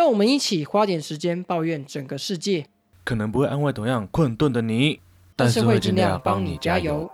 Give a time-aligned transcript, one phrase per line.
[0.00, 2.64] 让我们一起花点时间抱怨整个世界，
[3.04, 4.98] 可能不会安慰同样困顿的你，
[5.36, 7.10] 但是会尽量帮你加油。。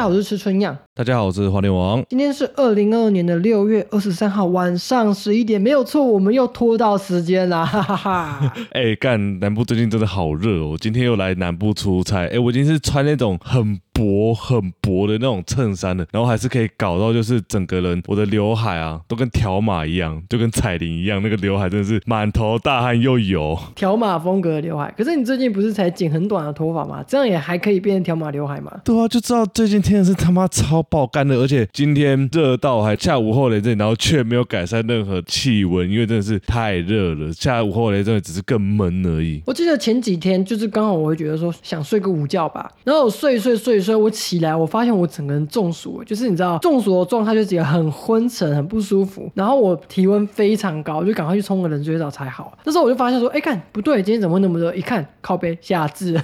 [0.00, 2.02] 家好，我是吃春样，大家好，我是花莲王。
[2.08, 8.54] 今天是二零二二年的六月二十三号晚上十一点，没有错，我们又拖到时间啦， 哈哈哈。
[8.72, 10.70] 哎、干南部最近真的好热哦！
[10.70, 23.58] 我今天又来南部出差，哎、我今天是穿那种很薄很薄的那种衬衫的，然后还是可以搞到就是整个人我的刘海啊都跟条码一样，就跟彩铃一样，那个刘海真的是满头大汗又油。
[23.74, 27.02] 条码风格的刘海，可是你最近不是才剪很短的头发吗？
[27.06, 28.80] 这样也还可以变成条码刘海吗？
[28.84, 37.32] 对啊，就知道最近天气是他妈超爆干的，而且今天热到还下午后雷阵雨，然后却没有改善任何气温，因为真的是太热了。
[37.32, 39.42] 下午后雷阵雨只是更闷而已。
[39.46, 52.56] 我记得前几天就是刚好我会觉得说想睡个午觉吧，然后我睡睡睡一睡，我起来我发现我整个人中暑了，就是你知道中暑的状态就觉得很昏沉很不舒服，然后我体温非常高，我就赶快去冲个冷水澡才好。
[52.64, 54.74] 那时候我就发现说，哎看不对，今天怎么会那么热？
[54.74, 56.20] 一看靠背夏至，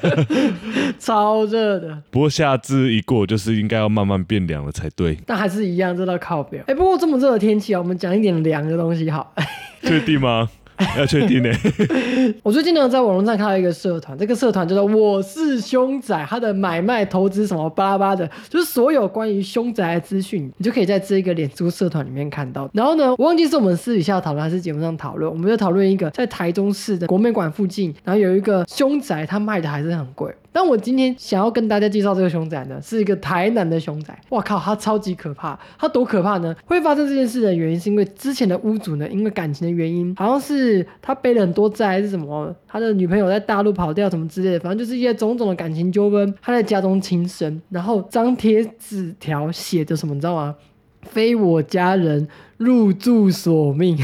[0.98, 2.02] 超热的。
[2.10, 5.18] 不过夏至一过，就是应该要慢慢变凉了才对。
[5.26, 6.62] 但还是一样热到靠背。
[6.66, 9.34] 哎，不过这么热的天气啊，我们讲一点凉的东西好。
[9.82, 10.48] 确定吗？
[10.96, 11.50] 要确定呢、
[12.42, 22.70] 我最近呢，在网络上看到一个社团，这个社团叫做“我是凶宅”，它的买卖投资什么巴拉巴的，就是所有关于凶宅的资讯，你就可以在这个脸书社团里面看到。
[22.72, 30.32] 然后呢，我忘记是我们私底下讨论还是节目上讨论，我们就讨论一个在台中市的国美馆附近，然后有一个凶宅，它卖的还是很贵。
[30.50, 34.18] 但我今天想要跟大家介绍这个凶宅呢，是一个台南的凶宅。
[34.30, 35.56] 哇靠，它超级可怕！
[35.78, 36.54] 它多可怕呢？
[36.64, 40.67] 会发生这件事的原因是因为之前的屋主呢，因为感情的原因，好像是
[41.00, 46.34] 他背了很多债还是什么，他的女朋友在大陆跑掉什么之类的，反正就是一些种种的感情纠纷。
[46.40, 50.54] 他在家中轻生，然后张贴纸条写着什么，你知道吗？
[51.02, 52.26] 非我家人，
[52.56, 53.96] 入住索命。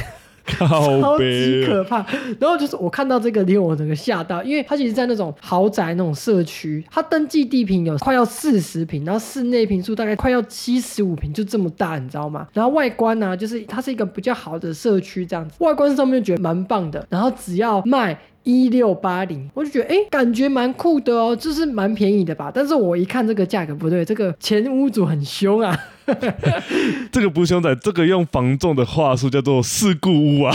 [0.47, 2.05] 超级，可怕。
[2.39, 12.47] 然后就是我看到这个，令我整个吓到，因为它其实，在那种豪宅那种社区，它登记地坪有快要四十平，然后室内平数大概快要七十五平，就这么大，你知道吗？
[12.53, 17.07] 然后外观呢、就是它是一个比较好的社区，这样子，外观上面就觉得蛮棒的。
[17.09, 18.19] 然后只要卖。
[18.47, 22.53] 一六八零，我就觉得哎，诶感觉蛮酷的哦，就是蛮便宜的吧。
[22.55, 25.75] 但是我一看这个价格不对，这个前屋主很凶啊，
[27.11, 30.55] 这个不凶宅，这个用房仲的话术叫做事故屋啊。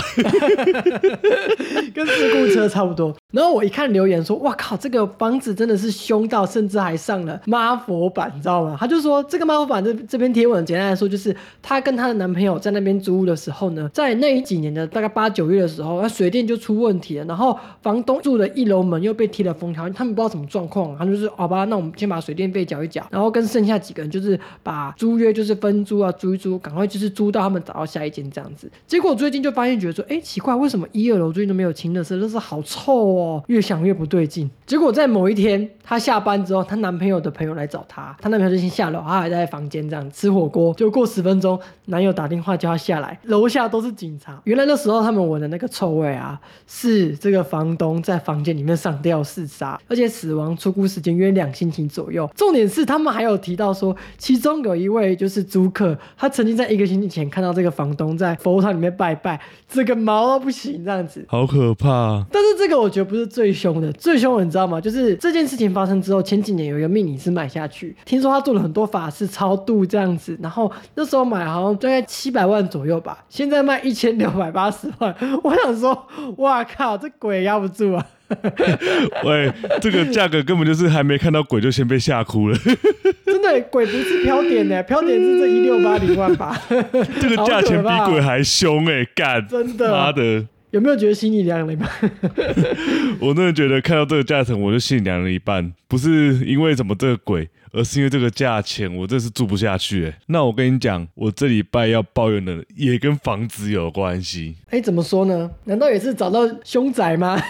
[1.94, 3.14] 跟事故车差不多。
[3.32, 8.76] 然后我一看留言说，哇靠，这个房子真的是凶到，甚至还上了妈佛版，你知道吗？
[8.78, 28.70] 他就说这个妈佛版这这篇贴文简单来说，就是她跟她的男朋友在那边租屋的时候呢，在那几年的大概八九月的时候，那水电就出问题了，然后房东住的一楼门又被贴了封条，他们不知道什么状况，他们就是好吧，那我们先把水电费缴一缴，然后跟剩下几个人就是把租约就就是分租啊租一租，赶快就是租到他们找到下一间这样子。
[28.86, 32.14] 结果最近就发现觉得说，哎，奇怪，为什么一二楼最近都没有清垃圾？
[32.18, 34.50] 垃圾好臭哦，越想越不对劲。
[34.66, 40.74] 结果在某一天，她下班之后，她男朋友的朋友来找她，她男朋友就先下楼，她还在房间这样吃火锅。
[40.74, 44.38] 就过十分钟，男友打电话叫她下来，楼下都是警察。
[44.44, 52.28] 原来那时候他们闻的那个臭味啊，是这个房东在房间里面上吊自杀，而且死亡出估时间约两星期左右。
[52.36, 61.24] 重点是他们还有提到说，其中有一位就是租客，他曾经在一个星期前看到这个房东在佛堂里面拜拜，这个毛都不行这样子。
[61.28, 62.24] 好可怕！
[62.32, 64.80] 但是这个我觉得不是最凶的，最凶的你知道吗？
[64.80, 75.14] 就是这件事情发生之后，前几年有一个命理师买下去，听说他做了很多法事超度这样子，然后那时候买好像大概七百万左右吧，现在卖一千六百八十万。
[75.42, 76.06] 我想说，
[76.38, 78.06] 哇靠，这鬼压不住啊！
[79.24, 82.56] 喂，这个价格根本就是还没看到鬼就先被吓哭了。
[83.24, 86.56] 真的，鬼不是飘点呢，飘点是这一六八零万八？
[87.20, 89.46] 这个价钱比鬼还凶哎、干！
[89.48, 90.46] 真的妈的！
[90.70, 91.88] 有没有觉得心里凉了一半？
[93.18, 95.72] 我真的觉得看到这个价钱，我就心里凉了一半。
[95.88, 100.14] 不是因为怎么这个鬼，而是因为这个价钱，我真是住不下去、欸。
[100.26, 104.56] 那我跟你讲，我这礼拜要抱怨的也跟房子有关系。
[104.70, 105.50] 哎，怎么说呢？
[105.64, 107.40] 难道也是找到凶宅吗？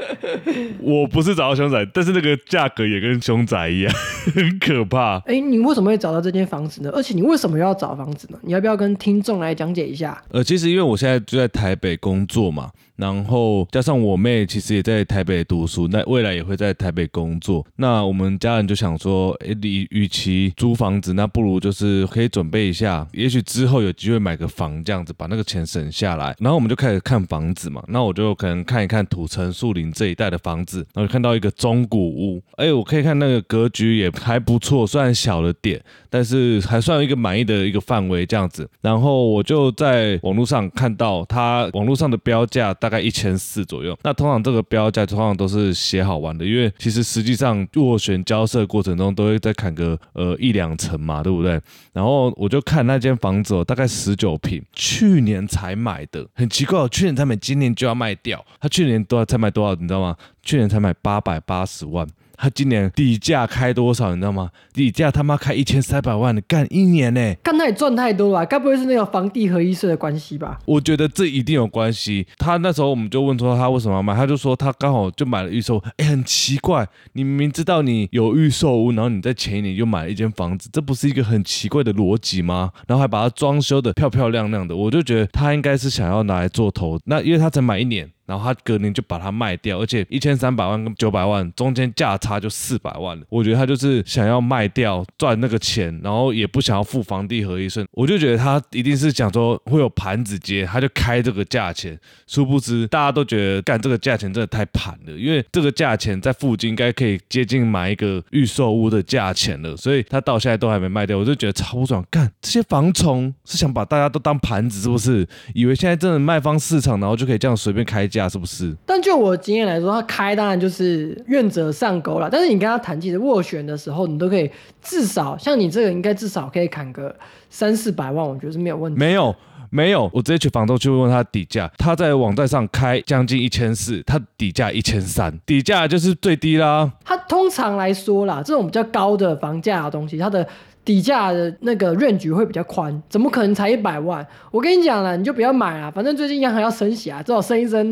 [0.80, 3.94] 我不是找到凶宅，但是那个价格也跟凶宅一样，
[4.34, 5.18] 很可怕。
[5.20, 6.90] 哎，你为什么会找到这间房子呢？
[6.94, 8.38] 而且你为什么要找房子呢？
[8.42, 10.22] 你要不要跟听众来讲解一下？
[10.30, 17.64] 呃，其实因为我现在就在台北工作嘛，然后加上我妹其实也在台北读书，那未来也会在台北工作。
[17.76, 26.34] 那我们家人就想说，诶，你与其租房子，那不如就是可以准备一下，也许之后有机会买个房这样子，把那个钱省下来。
[26.38, 38.68] 然后我们就开始看房子嘛，那我就可能看一看土城树林这一带的房子，然后就看到一个中古屋，哎，我可以看那个格局也还不错，虽然小了点，但是还算一个满意的一个范围这样子。
[38.80, 43.98] 然后我就在网络上看到它网络上的标价大概一千四左右。
[44.02, 51.58] 那通常这个标价通常都是写好玩的，因为其实实际上斡旋交涉过程中都会再砍个呃一两成嘛，对不对？
[51.94, 58.44] 然后我就看那间房子哦，大概十九平，去年才买的，很奇怪哦，去年才买，今年就要卖掉。
[58.60, 60.14] 他去年多少才买多少，你知道吗？
[60.42, 62.06] 去年才买八百八十万。
[62.36, 64.50] 他今年底价开多少，你知道吗？
[64.72, 67.34] 底价他妈开一千三百万的，干一年呢？
[67.42, 70.58] 干他也赚太多了，该不会是那个房地合一税的关系吧？
[70.66, 72.26] 我觉得这一定有关系。
[72.38, 75.82] 他那时候我们就问说他为什么要买，他就说他刚好就买了预售。
[75.96, 82.70] 哎，很奇怪，你明明知道你有预售屋，然后你在前一年就买了一间房子，这不是一个很奇怪的逻辑吗？
[82.86, 86.98] 然后还把它装修的漂漂亮亮的，我就觉得他应该是想要拿来做投。
[87.04, 88.10] 那因为他才买一年。
[88.26, 93.26] 然后他隔年就把它卖掉，而且一千三百万跟九百万中间价差就四百万了。
[93.28, 97.84] 我觉得他就是想要卖掉赚那个钱，然后也不想要付房地合一税。
[97.92, 101.98] 我就觉得他一定是想说会有盘子接，他就开这个价钱。
[102.26, 111.18] 殊不知大家都觉得干这个价钱真的太盘了，因为这个价钱在附近应该可以接近买一个预售屋的价钱了，所以他到现在都还没卖掉。
[111.18, 115.28] 我就觉得超不爽，干这些房虫是想把大家都当盘子是不是？
[115.52, 118.08] 以为现在真的卖方市场，然后就可以这样随便开。
[118.18, 118.74] 价是不是？
[118.86, 122.28] 但就我经验来说，他开当然就是愿者上钩了。
[122.30, 124.50] 但是你跟他谈，其实斡旋的时候，你都可以
[124.80, 127.14] 至少像你这个，应该至少可以砍个
[127.50, 128.98] 三四百万，我觉得是没有问题。
[128.98, 129.34] 没有，
[129.70, 136.90] 没有，我直接去房东去问他底价，他在网站上开将近一千四，他底价一千三，底价就是最低啦。
[137.04, 140.46] 他通常来说啦，这种比较高的房价的东西，它的。
[140.84, 144.24] 底价的那个润局会比较宽，怎么可能才一百万？
[144.50, 147.90] 我跟你讲了，你就不要买啊，反正最近央行要升息啊，最好升一升，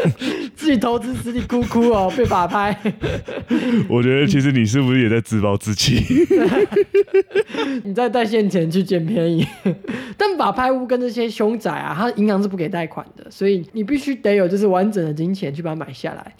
[0.54, 2.76] 自己投资自己哭哭哦，被法拍。
[3.88, 6.04] 我觉得其实你是不是也在自暴自弃？
[7.84, 9.46] 你在带现钱去捡便宜，
[10.18, 16.34] 但法拍屋跟这些凶宅啊，它银行是不给贷款的，所以你必须得有就是完整的金钱去把它买下来。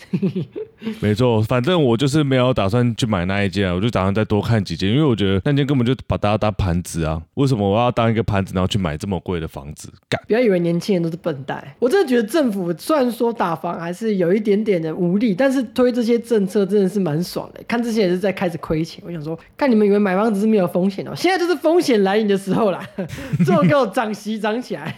[1.01, 5.86] 没错，反正我就是没有打算去买那一间，我就打算再多看几件，因为我觉得那间根本。
[5.87, 7.23] 就把大家当盘子啊？
[7.35, 9.91] 为什么我要当一个盘子，然后去买这么贵的房子？
[10.09, 10.21] 干！
[10.27, 11.65] 不要以为年轻人都是笨蛋。
[11.79, 17.63] 我真的觉得政府虽然说打房还是有一点点的无力，但是推这些政策真的是蛮爽的。
[17.69, 19.03] 看这些也是在开始亏钱。
[19.07, 22.85] 我想说，看你们以为买房子是没有风险哦，现在就是风险来临的时候啦。
[23.45, 24.97] 最后给我涨息涨起来，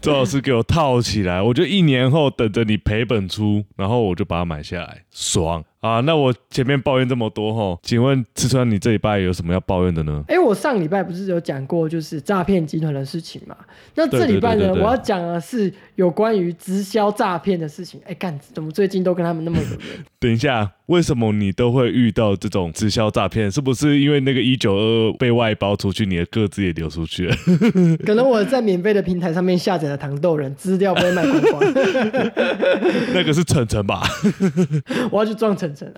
[0.00, 1.40] 最好是给我套起来。
[1.40, 5.64] 我就一年后等着你赔本出，然后我就把它买下来，爽。
[5.80, 10.22] 啊，那我前面抱怨这么多哈，请问吃川，你这礼拜有什么要抱怨的呢？
[10.28, 13.56] 哎，我上礼拜不是有讲过就是诈骗集团的事情嘛？
[13.96, 18.00] 那这礼拜呢，我要讲的是有关于直销诈骗的事情。
[18.06, 20.04] 哎，干，怎么最近都跟他们那么有缘？
[20.18, 20.72] 等一下。
[20.86, 23.50] 为什么你都会遇到这种直销诈骗？
[23.50, 27.36] 是不是因为那个一九二二被外包出去，你的个资也流出去了？
[28.04, 31.72] 可能我在免费的平台上面下载了糖豆人，资料被卖光光。
[33.14, 34.02] 那个是晨晨吧？
[35.10, 35.90] 我要去撞晨晨。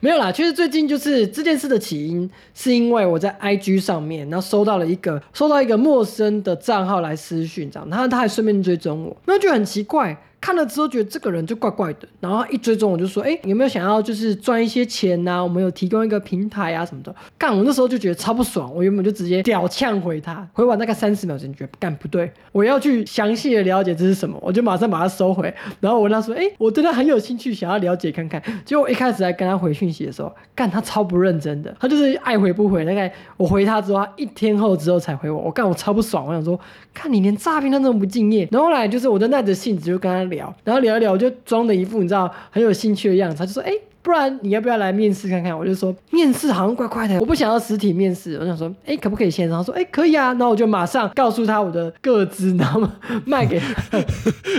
[0.00, 10.16] 没有啦，其实最近就是这件事的起因，是因为我在 IG 上面，然后收到了一个收到一个陌生的账号来私讯，这样，然后他还顺便追踪我，那就很奇怪。
[10.40, 15.42] 看了之后觉得这个人就怪怪的，然后一追踪我就说，哎，有没有想要就是赚一些钱呐？
[15.42, 17.14] 我们有提供一个平台啊什么的。
[17.36, 25.52] 干，我那时候就觉得超不爽，我原本就直接屌呛回他，回完大概三十秒钟，觉得干不对，我要去详细的了解这是什么，我就马上把它收回。
[25.80, 28.40] 然后我跟他说，哎，我对他很有兴趣，想要了解看看。
[28.64, 32.84] 结果一开始在跟他回讯息的时候，干他超不认真的，他就是爱回不回。
[32.84, 36.58] 大概我回他之后，他一天后之后才回我，我干我超不爽，我想说，
[36.94, 38.48] 看你连诈骗都那么不敬业。
[38.52, 40.27] 然后来就是我就耐着性子就跟他。
[40.28, 43.36] 聊，然后聊一聊，我就装的一副你知道很有兴趣的样子。
[43.36, 52.88] 他就说：“哎，不然你要不要来面试看看？”我就说：“面试好像怪怪的，我不想要实体面试。”我想说：“哎，可不可以线上？”他说：“哎，可以啊。”然后我就马上告诉他我的个资，然后
[53.24, 53.98] 卖给他。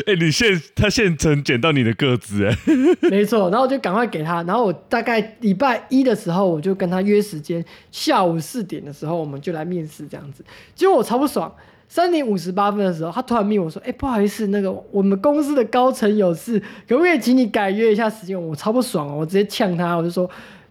[0.05, 2.55] 哎，你现他现成捡到你的个资哎，
[3.09, 3.49] 没错。
[3.49, 4.43] 然后我就赶快给他。
[4.43, 10.43] 然后我大概礼拜一的时候，我就跟他约时间，下午四点的时候我们就来面试这样子。
[10.75, 11.51] 结果我超不爽。
[11.89, 20.29] 三点五十八分的时候，他突然命我说：“哎，不好意思，那个我们公司的高层有事，可不可以请你改约一下时间？”我超不爽哦，我直接呛他，我就说：“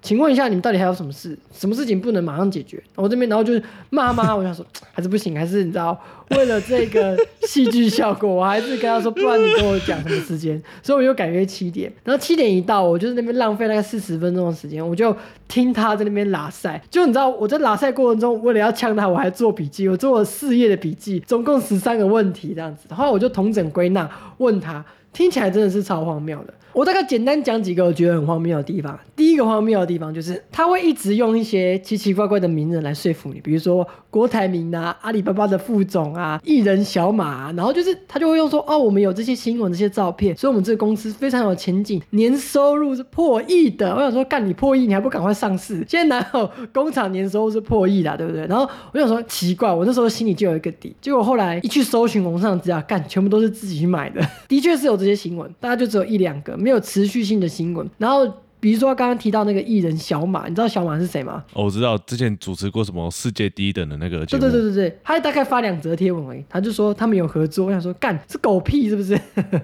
[0.08, 1.38] 请问一下，你们到底还有什么事？
[1.52, 2.82] 什么事情不能马上解决？
[2.94, 6.00] 我这边，然后就是骂骂， 我想说还是不行，还是你知道，
[6.30, 10.58] 为了这个戏剧效果，我还是跟他说，不然你跟我讲什么时间？
[10.82, 11.92] 所以我就改约七点。
[12.04, 15.14] 然后七点一到，我就是那边浪费那个四十分钟的时间，我就
[15.46, 16.80] 听他在那边拉塞。
[16.88, 22.86] 就你知道，我在拉塞过程中，为了要呛他，我还做笔记，我做了四页的笔记，总共十三个问题这样子。
[22.88, 26.54] 然后我就同整归纳问他，听起来真的是超荒谬的。
[26.78, 28.96] 我大概简单讲几个我觉得很荒谬的地方。
[29.16, 43.92] 第一个荒谬的地方就是他会一直用一些奇奇怪怪的名人来说服你，比如说郭台铭啊、阿里巴巴的副总啊、艺人小马，然后就是他就会用说哦，我们有这些新闻、这些照片，所以我们这个公司非常有前景，年收入是破亿的。
[43.92, 45.84] 我想说，干你破亿，你还不赶快上市？
[45.88, 48.46] 现在哪有工厂年收入是破亿的，对不对？
[48.46, 50.94] 然后我想说奇怪，我那时候心里就有一个底。
[51.00, 56.56] 结果后来一去搜寻网上资料，干全部都是自己去买的，的确是有这些新闻，大家就只有一两个。
[56.68, 61.42] 没有持续性的新闻，然后比如说刚刚提到那个艺人小马，你知道小马是谁吗？
[61.54, 69.18] 哦，我知道，之前主持过什么世界第一等的那个对对对对对，他大概发两则贴文而已，他就说他们有合作，我想说干是狗屁是不是？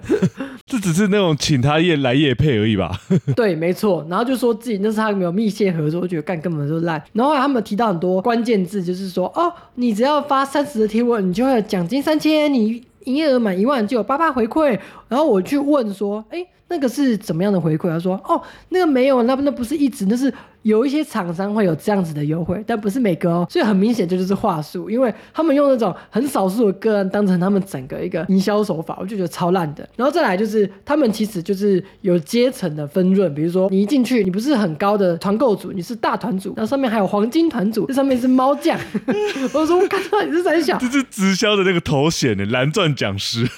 [0.65, 2.99] 这只是那种请他夜来夜配而已吧？
[3.35, 6.99] 对，没错，然后就说自己那是他没有密切合作，我觉得干根本就烂。
[7.13, 12.83] 然后他们提到很多关键字，就是说哦，你只要发三十的贴文，你就会有奖金三千，你。
[13.05, 17.89] 营业额满一万就有八八回馈，然后我去问说，哎，那个是怎么样的回馈？
[17.89, 20.33] 他说，哦，那个没有，那那不是一直，那是。
[20.65, 29.87] 有一些厂商会有这样子的优惠，但不是每个哦，所以很明显这就是话术，因为他们用那种很少数的个案当成他们整个一个营销手法，我就觉得超烂的。
[29.95, 38.75] 然后再来就是他们其实就是有阶层的分润，比如说你一进去，你不是很高的团购组，你是大团组，然后上面还有黄金团组，这上面是猫酱。
[39.53, 43.47] 我说我看到你是三小，这是直销的那个头衔的蓝钻讲师。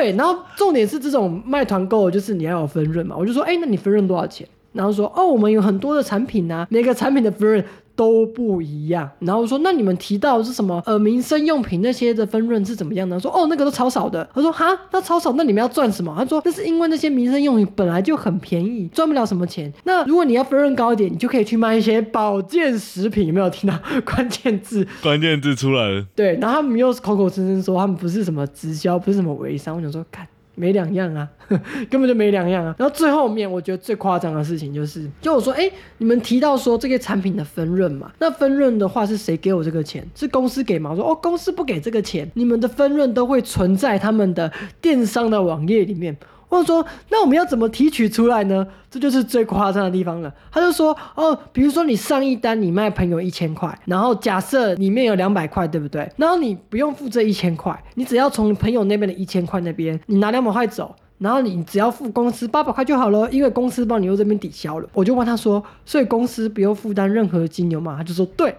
[0.00, 4.48] 对，然后重点是这种卖团购，就是你要有分润嘛，我就说，哎，那你分润多少钱？
[4.72, 7.62] 然后说哦，我们有很多的产品呐，每个产品的分润
[8.00, 9.06] 都不一样。
[9.18, 13.20] 然后说那你们提到是什么呃民生用品那些的分润是怎么样呢？
[13.20, 14.26] 说哦那个都超少的。
[14.34, 16.14] 他说哈那超少，那你们要赚什么？
[16.16, 19.70] 他说那是因为那些民生用品本来就很便宜，赚不了什么钱。
[19.84, 23.26] 那如果你要分润高一点，你就可以去卖一些保健食品。
[23.26, 24.86] 有没有听到 关键字？
[25.02, 26.02] 关键字出来了。
[26.16, 29.76] 对，然后他们又口口声声说他们不是什么直销，不是什么微商。
[29.76, 30.26] 我想说看。
[30.54, 31.28] 没两样啊，
[31.90, 32.74] 根本就没两样啊。
[32.78, 40.06] 然后最后面，我觉得最夸张的事情就是，就我说，哎，你们提到说这个产品的分润嘛，那分润的话是谁给我这个钱？
[40.14, 40.90] 是公司给吗？
[40.90, 46.16] 我说哦，公司不给这个钱，你们的分润都会存在他们的电商的网页里面。
[46.50, 48.66] 或者说，那我们要怎么提取出来呢？
[48.90, 50.30] 这就是最夸张的地方了。
[50.50, 56.10] 他就说，哦，比如说你上一单你卖朋友一千块，然后假设里面有两百块，对不对？
[56.16, 60.94] 然后你不用付这一千块，你只要从朋友那边的一千块那边，你拿两百块走。
[61.20, 64.88] 然后你只要付公司八百块就好了，因为公司帮你用这边抵消了。
[64.92, 67.94] 我就问他说，所以公司不用负担任何金流嘛？
[67.98, 68.54] 他就说对，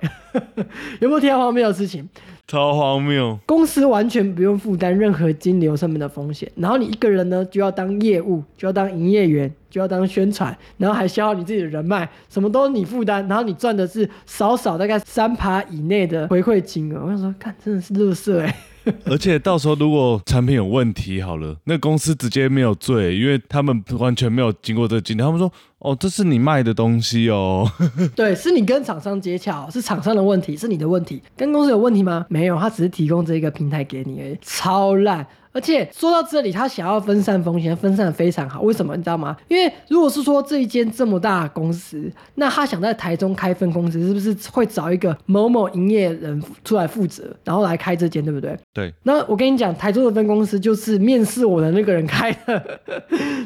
[1.01, 2.07] 有没有听到荒谬的事情？
[2.47, 3.39] 超荒谬！
[3.45, 17.05] 公司完全不用负担任何金流上面的风险，然后你一个人呢就要当业务，就要当营业员，就要当宣传，然后还消耗你自己的人脉，什么都你负担，然后你赚的是少少大概三趴以内的回馈金额。
[17.05, 18.53] 我想说，看真的是乐色哎。
[19.05, 25.21] 而且到时候如果产品有问题，好了，那公司直接没有罪，因为他们完全没有经过这个经历。
[25.21, 27.69] 他们说：“哦，这是你卖的东西哦。
[28.15, 32.25] ”对，是你跟厂商接洽，是厂商的问题，是你的问题，跟公司有问题吗？
[32.29, 35.25] 没有，他只是提供这个平台给你而已，超烂。
[35.53, 38.61] 而且说到这里，他想要分散风险，分散的非常好。
[38.61, 39.35] 为什么你知道吗？
[39.49, 48.57] 因为如果是说这一间这么大公司，那他想在台中开分公司，是不是会找一个某某营业人出来负责，然后来开这间，对不对？
[48.73, 48.93] 对。
[49.03, 52.79] 那我跟你讲，台中的分公司就是面试我的那个人开的，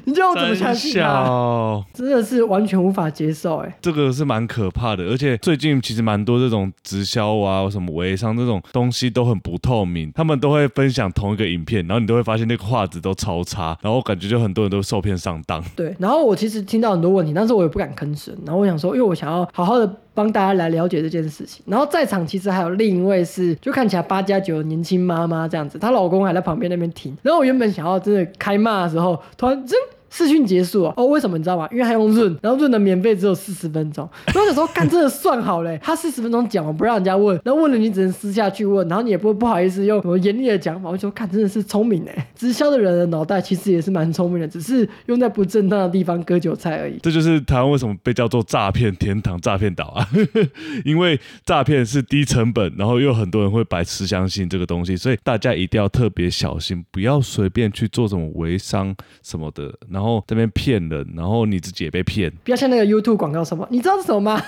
[0.03, 1.81] 你叫我怎么相信啊？
[1.95, 5.05] 真的是完全无法接受，哎，这个是蛮可怕的。
[5.05, 11.94] 而且最近其实蛮多这种直销啊，什么微商这种东西都很不透明，他们都会分享同一个影片，然后。
[11.95, 15.63] 然后你都会发现那个画质都超差，然后感觉就很多人都受骗上当。
[15.77, 18.35] 对，然后我其实听到很多问题，但是我也不敢吭声。
[18.45, 21.63] 然后我想说，因为我想要好好的帮大家来了解这件事情。
[21.65, 27.15] 然后在场其实还有另一位是，就看起来八加九年轻妈妈这样子，她老公还在旁边那边听。
[27.21, 29.79] 然后我原本想要真的开骂的时候，突然真。
[30.09, 31.67] 试训结束哦，为什么你知道吗？
[31.71, 34.07] 因为还用润，然后润的免费只有四十分钟。
[34.31, 40.89] 所以有时候干真的算好嘞，他四十分钟讲完不让人家问，然后问了你只能私下去问，然后你也不会不好意思用什么严厉的讲法。
[40.89, 46.97] 我说看真的是聪明哎，直销的人的脑袋其实也是蛮聪明的，只是用在不正当的地方割韭菜而已。
[47.01, 50.07] 这就是台湾为什么被叫做诈骗天堂、诈骗岛啊，
[50.85, 59.73] 因为诈骗是低成本，然后又很多人会白痴相信这个东西，所以大家一定要特别小心，不要随便去做什么微商什么的。
[59.95, 62.29] 然后这边骗人，然后你自己也被骗。
[62.43, 64.41] 不要像那个 YouTube 广告什么，你知道是什么吗？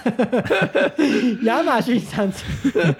[1.43, 2.45] 亚马逊商城。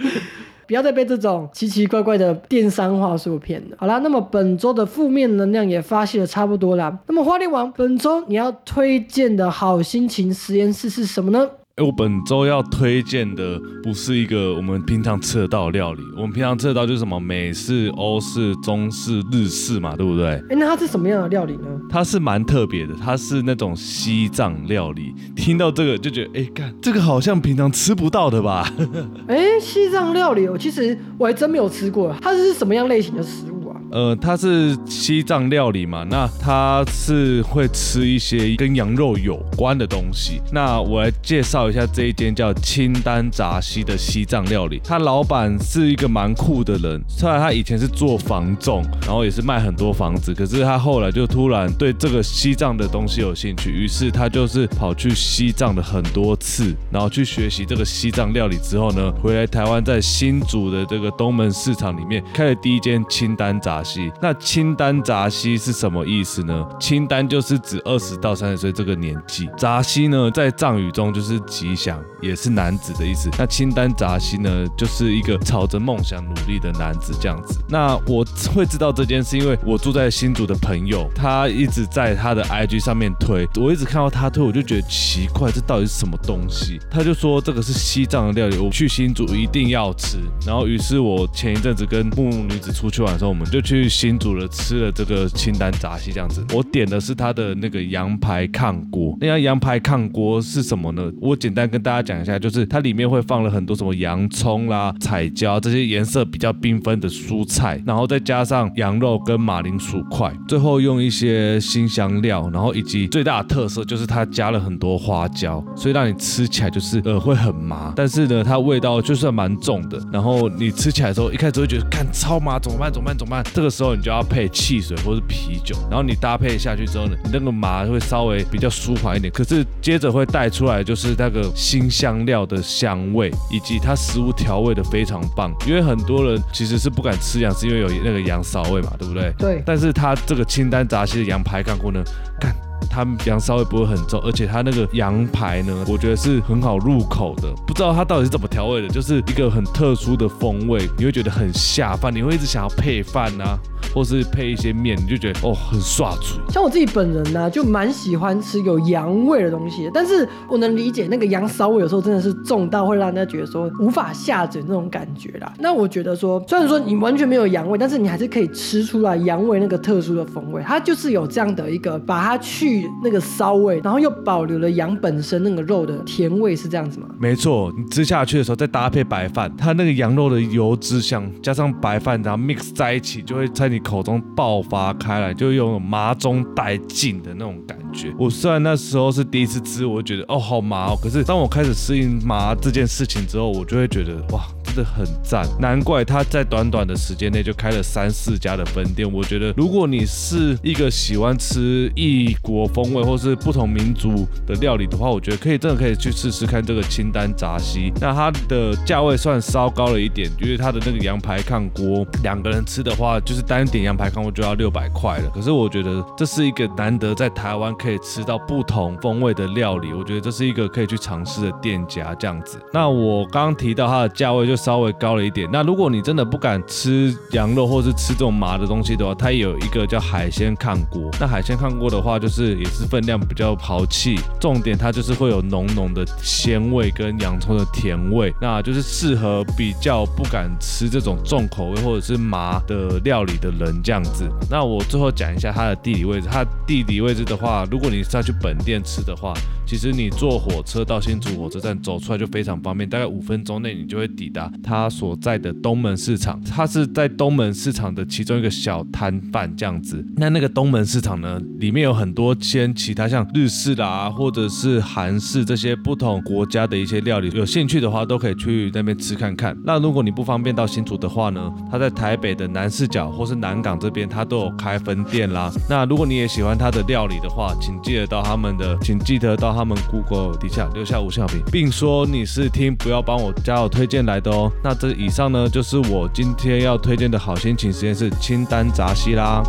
[0.65, 3.77] 不要再被这种奇奇怪怪的电商话术骗了。
[3.79, 6.97] 好啦，那么本周的负面能量也发泄的差不多啦。
[7.07, 11.49] 那么花莲王，本周你要推荐的好心情实验室是什么呢？
[11.77, 20.25] 哎，我本周要推荐的不是一个我们平常吃得到的料理，我们平常吃得到就是什么美式、欧式、中式、日式嘛，对不对？
[20.50, 21.67] 哎，那它是什么样的料理呢？
[21.88, 25.13] 它是蛮特别的，它是那种西藏料理。
[25.36, 28.67] 听到这个就觉得，哎，干，这个好像平常吃不到的吧？
[29.29, 33.66] 哎，西藏料理，我其实我还真没有吃过，它是什么样类型的食物？
[33.89, 40.41] 呃，它是西藏料理嘛，那它是会吃一些跟羊肉有关的东西。
[40.51, 44.82] 那我来介绍一下这一间叫清丹杂西的西藏料理。
[44.84, 63.76] 他老板是一个蛮酷的人，虽然他以前是做房仲，然后也是卖很多房子，可是他后来就突然对这个西藏的东西有兴趣，于是他就是跑去西藏的很多次，然后去学习这个西藏料理之后呢，回来台湾在新竹的这个东门市场里面开了第一间清丹杂。
[63.77, 66.67] 杂西，那清丹杂西是什么意思呢？
[66.79, 73.29] 清丹就是指二十到三十岁这个年纪，杂西呢在藏语中就是吉祥，也是男子的意思。
[73.38, 77.60] 那清丹杂西呢，就是一个朝着梦想努力的男子这样子。
[77.69, 86.79] 那我会知道这件事，因为我住在新竹的朋友，他一直在他的 IG 上面推，我一直看到他推，我就觉得奇怪，这到底是什么东西？
[86.89, 90.17] 他就说这个是西藏的料理，我去新竹一定要吃。
[90.48, 93.62] 然后于是我前一阵子跟木木女子出去玩的时候，我们就。
[93.67, 99.17] 去新煮了吃了这个清丹炸鸡这样子，我点的是他的那个羊排炕锅。
[99.19, 101.12] 那家羊排炕锅是什么呢？
[101.19, 120.00] 我简单跟大家讲一下，就是它里面会放了很多什么洋葱啦、彩椒这些颜色比较缤纷的蔬菜，然后再加上羊肉跟马铃薯块，最后用一些新香料，然后以及最大的特色就是它加了很多花椒，所以让你吃起来就是呃会很麻，但是呢它味道就算蛮重的。
[120.09, 122.89] 然后你吃起来的时候，一开始会觉得干超麻，怎么办？
[122.89, 123.17] 怎么办？
[123.17, 123.43] 怎么办？
[123.57, 129.33] 这个时候你就要配汽水或是啤酒，然后你搭配下去之后呢，你那个麻会稍微比较舒缓一点。
[129.33, 135.51] 可是接着会带出来就是那个新香料的香味，以及它食物调味的非常棒。
[135.65, 139.33] 因为很多人其实是不敢吃羊，是因为有那个羊骚味嘛，对不对？
[139.39, 139.63] 对。
[139.65, 142.03] 但是它这个清单杂西的羊排干锅呢，
[142.39, 142.55] 干。
[142.89, 147.53] 它羊骚味不会很重，而且它那个羊排呢，我觉得是很好入口的。
[147.65, 153.58] 不知道它到底是怎么调味的，就是一个很特殊的风味，你会觉得很下饭，你会一直想要配饭啊。
[153.93, 156.38] 或是配一些面，你就觉得哦很刷嘴。
[156.49, 165.51] 像我自己本人呢，就蛮喜欢吃有羊味的东西，但是我能理解那个羊骚味有时候真的是重到会让人家觉得说无法下嘴那种感觉啦。
[165.58, 170.62] 那我觉得说，虽然说你完全没有羊味，但是你还是可以吃出来羊味那个特殊的风味。
[170.63, 177.08] 它就是有这样的一个把它去去那个骚味，然后又保留了羊本身那个肉的甜味，是这样子吗？
[177.19, 183.82] 没错，你吃下去的时候再搭配白饭，它那个羊肉的油脂香加上白饭，然后 mix 在一起，就会在你。
[183.88, 188.13] 口中爆发开来，就有麻中带劲的那种感觉。
[188.19, 194.41] 我虽然那时候是第一次吃，我觉得哦好麻哦，可是当我开始适应麻这件事情之后，我就会觉得哇。
[194.67, 199.10] 真的很赞，难怪他在短短的时间内就开了三四家的分店。
[199.10, 207.93] 我觉得，如果你是一个喜欢吃异国风味或是不同民族的料理的话，我觉得可以真的可以去试试看这个清丹炸西。
[208.01, 215.30] 那它的价位算稍高了一点，因为它的那个羊排炕锅，两个人吃的话，就是单点羊排炕锅就要六百块了。
[215.34, 222.60] 可是我觉得这是一个难得在台湾可以吃到不同风味的料理，我觉得这是一个可以去尝试的店家这样子。
[222.73, 224.57] 那我刚刚提到它的价位就。
[224.58, 225.48] 稍微高了一点。
[225.52, 231.10] 那如果你真的不敢吃羊肉，或是吃这种麻的东西的话，它有一个叫海鲜炕锅。
[231.20, 244.28] 那海鲜炕锅的话，就是也是分量比较豪气，重点它就是会有浓浓的鲜味跟洋葱的甜味，那就是适合比较不敢吃这种重口味或者是麻的料理的人这样子。
[244.50, 246.28] 那我最后讲一下它的地理位置。
[246.30, 249.34] 它地理位置的话，如果你是要去本店吃的话，
[249.65, 254.46] 其实你坐火车到新竹火车站走出来就非常方便，大概五分钟内你就会抵达。
[254.63, 260.05] 他所在的东门市场，他是在东门市场的其中一个小摊贩这样子。
[260.15, 267.29] 那那个东门市场呢，里面有很多些其他像日式啦，或者是韩式这些不同国家的一些料理。
[267.33, 269.55] 有兴趣的话，都可以去那边吃看看。
[269.65, 275.51] 那如果你不方便到新竹的话呢，他在台北的南市角或是南港这边，他都有开分店啦。
[275.69, 284.37] 那如果你也喜欢他的料理的话，请记得到他们的，请记得到他们 Google 底下留下五星好评，并说你是听不要帮我加我推荐来的哦。
[284.63, 289.41] 那这以上呢，就是我今天要推荐的好心情实验室清单杂西啦。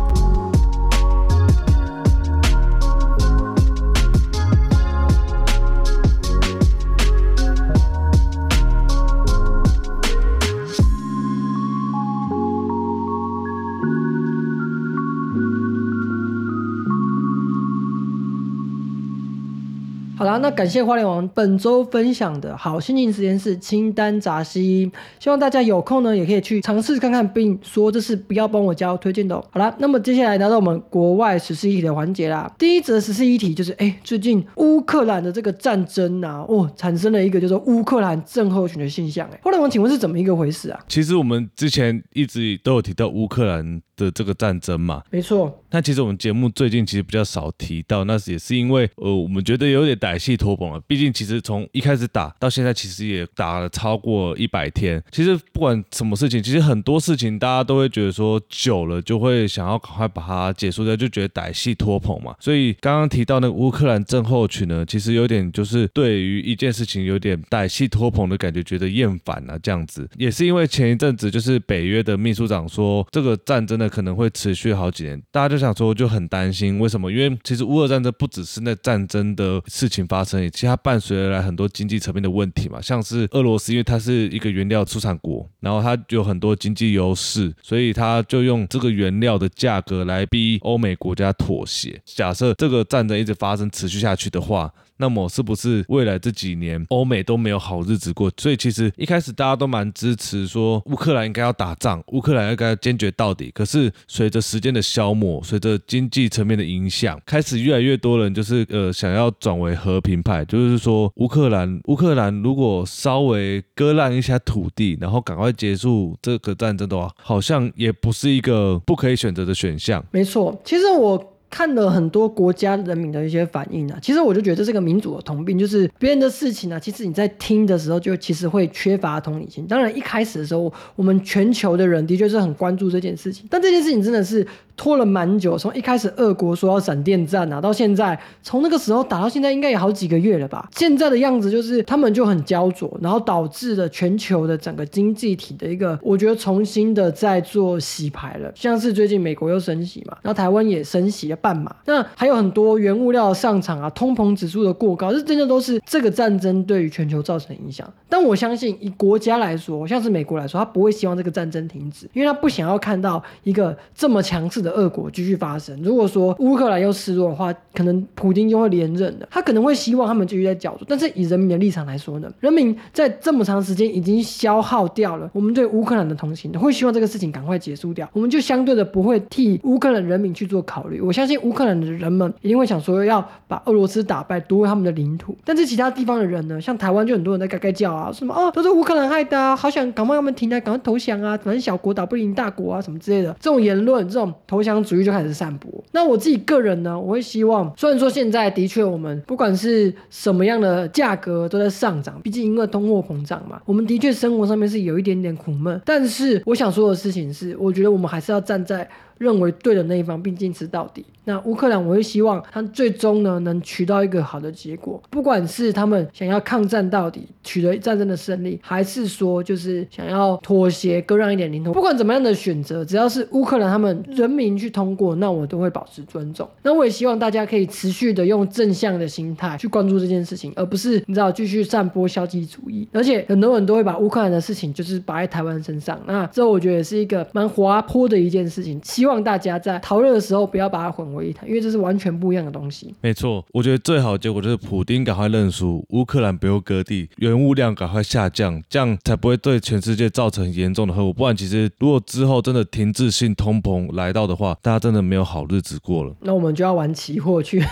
[20.41, 29.43] 那感谢花莲王本周分享的好心情实验室清单杂西，希望大家有空呢也可以去尝试看看，并说这是不要帮我交推荐的、哦。
[29.51, 32.51] 好啦，那么接下来来到我们国外十四议题的环节啦。
[32.57, 39.27] 第一则十四议题就是，哎，最近乌克兰的这个战争啊，哦，产生了一个叫做乌克兰症候群的现象。
[39.33, 40.79] 哎，花莲王，请问是怎么一个回事啊？
[40.87, 50.79] 其实我们之前一直都有提到乌克兰的这个战争嘛，没错，那其实我们节目最近其实比较少提到，那也是因为呃，我们觉得有点歹戏拖棚了。
[50.87, 55.01] 毕竟其实从一开始打到现在，其实也打了超过一百天。
[55.11, 62.35] 其实不管什么事情，其实很多事情大家都会觉得说久了就会想要赶快把它结束掉，就觉得歹戏拖棚嘛。
[62.39, 70.09] 所以刚刚提到那个乌克兰症候群呢，其实有点就是对于一件事情有点歹戏拖棚的感觉，觉得厌烦啊这样子。
[70.17, 77.11] 也是因为前一阵子就是北约的秘书长说这个战争呢可能会持续好几年，大家就我想说就很担心，为什么？
[77.11, 92.01] 因为其实乌俄战争不只是那战争的事情发生，其实它伴随而来很多经济层面的问题嘛，像是俄罗斯，因为它是一个原料出产国，然后它有很多经济优势，所以它就用这个原料的价格来逼欧美国家妥协。
[92.05, 98.29] 假设这个战争一直发生持续下去的话，那么是不是未来这几年欧美都没有好日子过？
[98.37, 103.49] 所以其实一开始大家都蛮支持说乌克兰应该要打仗，乌克兰应该坚决到底。
[103.55, 120.05] 可是随着时间的消磨，随着经济层面的影响，开始越来越多人就是呃想要转为和平派，就是说乌克兰乌克兰如果稍微割让一下土地，然后赶快结束这个战争的话，好像也不是一个不可以选择的选项。
[120.11, 121.35] 没错，其实我。
[121.49, 129.65] 看了很多国家人民的一些反应啊，其实我就觉得这是个民主的通病，就是别人的事情呢，其实你在听的时候就其实会缺乏同理心。
[129.67, 134.45] 当然一开始的时候，我们全球的人的确是很关注这件事情，但这件事情真的是
[134.79, 140.69] 拖了蛮久，从一开始俄国说要闪电战啊，到现在从那个时候打到现在，应该也好几个月了吧。
[140.71, 148.49] 现在的样子就是他们就很焦灼，然后导致了全球的整个经济体的一个，我觉得重新的在做洗牌了。
[148.55, 151.35] 像是最近美国又升息嘛，然后台湾也升息了。
[151.41, 157.85] 半码，那还有很多原物料上涨啊，通膨指数的过高，这真的都是这个战争对于全球造成的影响。
[158.07, 165.81] 但我相信以国家来说，像是美国来说，他不会希望这个战争停止，因为他不想要看到一个这么强势的恶果继续发生。
[165.81, 170.85] 如果说乌克兰又失落的话，可能普京就会连任的，他可能会希望他们继续在角逐。
[170.87, 181.01] 但是以人民的立场来说呢，人民在这么长时间已经消耗掉了我们对乌克兰的同情，会希望这个事情赶快结束掉，我们就相对的不会替乌克兰人民去做考虑。
[181.01, 181.39] 我相信。
[181.39, 185.35] 乌克兰的人们一定会想说要把俄罗斯打败，夺回他们的领土。
[185.45, 186.59] 但是其他地方的人呢？
[186.59, 193.33] 像台湾就很多人在该该叫啊，什么哦，都是乌克兰害的啊，好想赶快他们停来，赶快投降啊，反正小国打不赢大国啊，什么之类的。
[193.39, 195.71] 这种言论，这种投降主义就开始散播。
[195.91, 205.81] 那我自己个人呢，我会希望，虽然说现在的确我们不管是什么样的价格都在上涨，毕竟因为通货膨胀嘛，我们的确生活上面是有一点点苦闷。
[205.85, 208.89] 但是我想说的事情是，我觉得我们还是要站在。
[209.19, 211.05] 认为对的那一方，并坚持到底。
[211.25, 226.49] 那乌克兰，我会希望他最终呢能取到一个好的结果，不管是他们想要抗战到底，取得战争的胜利，还是说就是想要妥协割让一点领土，不管怎么样的选择，只要是乌克兰他们人民去通过，那我都会保持尊重。
[226.63, 232.87] 那我也希望大家可以持续的用正向的心态去关注这件事情，而不是你知道继续散播消极主义。
[232.91, 238.81] 而且很多人都会把乌克兰的事情就是摆在台湾身上，那这我觉得也是一个蛮滑坡的一件事情。
[238.83, 242.93] 希望大家在讨论的时候不要把它混为一谈，因为这是完全不一样的东西。
[243.01, 251.13] 没错，我觉得最好的结果就是普丁赶快认输，乌克兰不用割地，原物量赶快下降，这样才不会对全世界造成严重的后果。
[251.13, 256.13] 不然，其实如果之后真的停滞性通膨来到的话，大家真的没有好日子过了。
[256.21, 257.63] 那我们就要玩期货去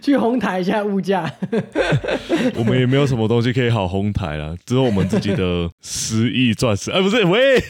[0.00, 1.30] 去哄抬一下物价。
[2.56, 6.90] 我们也没有什么东西可以好哄抬了，只有我们自己的十亿钻石。
[6.90, 7.62] 哎，不是，喂。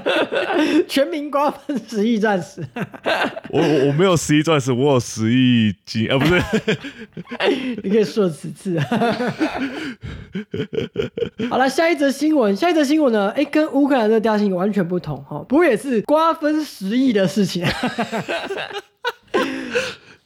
[0.88, 2.62] 全民瓜分十亿钻石，
[3.50, 6.42] 我我我没有十亿钻石，我有十亿金啊，不是，
[7.82, 8.78] 你可以说十次。
[11.48, 13.30] 好了，下一则新闻，下一则新闻呢？
[13.36, 17.64] 哎，跟乌克兰的调性完全不同哈，不过也是瓜分十亿的事情。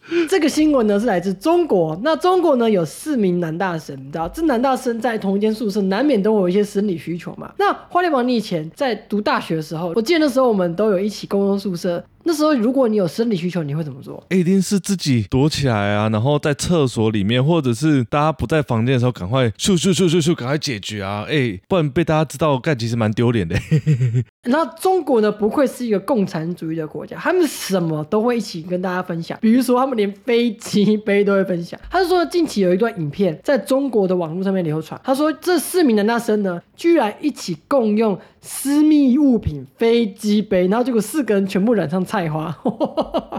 [0.29, 7.53] 这个新闻呢是来自中国，那中国呢有四名男大生，你知道这男大生在同一间宿舍，难免都有一些生理需求嘛。
[7.59, 12.05] 那花莲王，你以前在读大学的时候，我记得那时候我们都有一起共用宿舍。
[12.25, 14.25] 那时候如果你有生理需求，你会怎么做？
[14.31, 21.27] 一定是自己躲起来啊，然后在厕所里面，或者是大家不在房间的时候，赶快咻咻咻咻咻，赶快解决啊！
[21.29, 23.55] 哎，不然被大家知道，干其实蛮丢脸的。
[24.45, 31.79] 然后中国呢，不愧是一个共产主义的国家，他们什么都会一起跟大家分享，比如说他们连飞机 杯都会分享。
[31.91, 42.55] 他说近期有一段影片在中国的网络上面流传，他说这四名男大生呢，居然一起共用私密物品飞机杯，然后结果四个人全部染上菜花。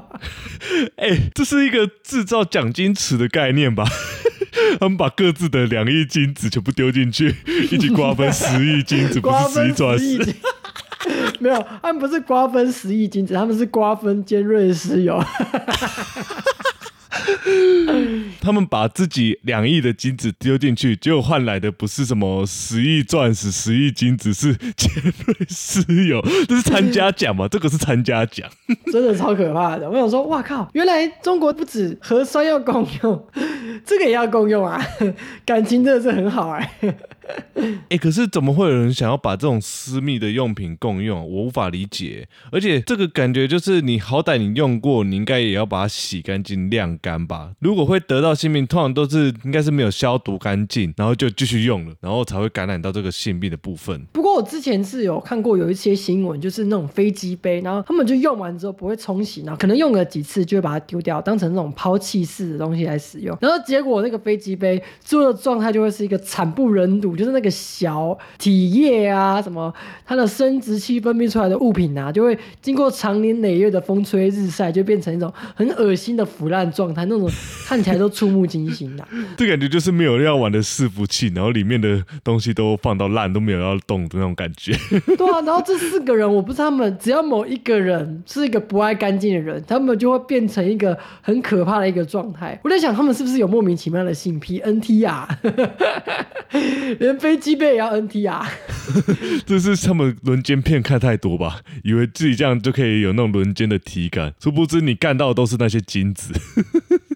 [0.97, 3.85] 哎，这是一个制造奖金池的概念吧？
[4.79, 7.35] 他们把各自的两亿金子全部丢进去，
[7.71, 10.35] 一起瓜分十亿金子，不是十亿钻石。
[11.39, 15.23] 没有，他们不是瓜分十亿金子，他们是瓜分尖锐石油。
[18.41, 24.91] 他们把自己两亿的金子丢进去，结果换来的不是什么十亿钻石、十亿金子，是尖
[25.25, 26.21] 锐石油。
[26.47, 27.47] 这是参加奖嘛？
[27.47, 28.49] 这个是参加奖，
[28.91, 29.89] 真的超可怕的。
[29.89, 33.27] 我想说，哇靠，原来中国不止核酸要共用，
[33.85, 34.79] 这个也要共用啊！
[35.45, 36.71] 感情真的是很好哎。
[37.89, 41.19] 哎， 可是怎么会有人想要把这种私密的用品共用？
[41.19, 42.27] 我无法理解。
[42.51, 47.51] 而且这个感觉就是，你好歹你用过，你应该也要把它洗干净、晾干吧？
[47.59, 54.05] 如果会得到性病，通常都是应该是没有消毒干净，然后就继续用了，然后才会感染到这个性病的部分。
[54.13, 63.35] 不过我之前是有看过有一些新闻，就是那种飞机杯，然后他们就用完之后不会冲洗，然后可能用了几次就会把它丢掉，当成那种抛弃式的东西来使用。
[63.41, 67.14] 然后结果那个飞机杯做的状态就会是一个惨不忍睹。
[67.15, 69.73] 就是那个小体液啊，什么
[70.05, 77.29] 它的生殖器分泌出来的物品啊，就会经过长年累月的风吹日晒，就变成一种很恶心的腐烂状态，那种
[77.65, 79.05] 看起来都触目惊心的。
[79.37, 84.73] 这感觉就是没有要玩的伺服器，然后里面的东西都放到烂，都没有要动的那种感觉。
[85.17, 92.59] 对啊，然后这四个人，我不知道他们，只要某一个人是一个不爱干净的人，他们就会变成一个很可怕的一个状态。
[92.63, 95.27] 我在想，他们是不是有莫名其妙的性癖 NT 啊？
[97.05, 98.49] 连飞机杯也要 NT 啊！
[99.45, 101.61] 这是他们轮奸片看太多吧？
[101.83, 106.33] 以为自己这样就可以有那种轮奸的体感，殊不知你干到的都是那些金子。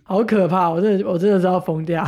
[0.10, 0.68] 好可怕！
[0.68, 2.04] 我真的，我真的是要疯掉。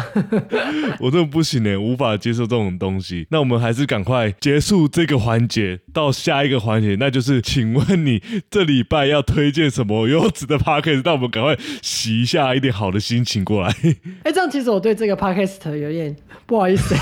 [1.00, 3.28] 我真的不行呢，无法接受这种东西。
[3.30, 11.04] 那我们还是赶快结束这个环节，到下一个环节，那就是请问你 这礼拜要推荐什么优质的 podcast？
[11.06, 13.70] 那我们赶快洗一下一点好的心情过来。
[14.26, 16.16] 哎，这样其实我对这个 podcast 有点
[16.48, 16.96] 不好意思。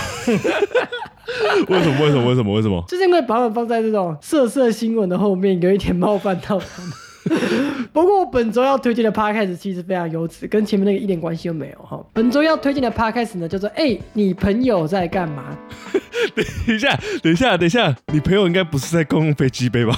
[1.69, 2.01] 为什么？
[2.03, 2.25] 为什么？
[2.27, 2.53] 为什么？
[2.55, 2.83] 为什么？
[2.89, 6.91] 就是因为把我们放在这种色色新闻的后面，有一点冒犯到他们。
[7.93, 12.03] 不过我本周要推荐的 podcast 其实非常优质，跟前面那个一点关系都没有哈。
[12.13, 15.57] 本周要推荐的 podcast 呢，叫做“哎，你朋友在干嘛？”
[16.35, 19.95] 等一下，等一下，等一下，你朋友应该不是在共用飞机杯吧？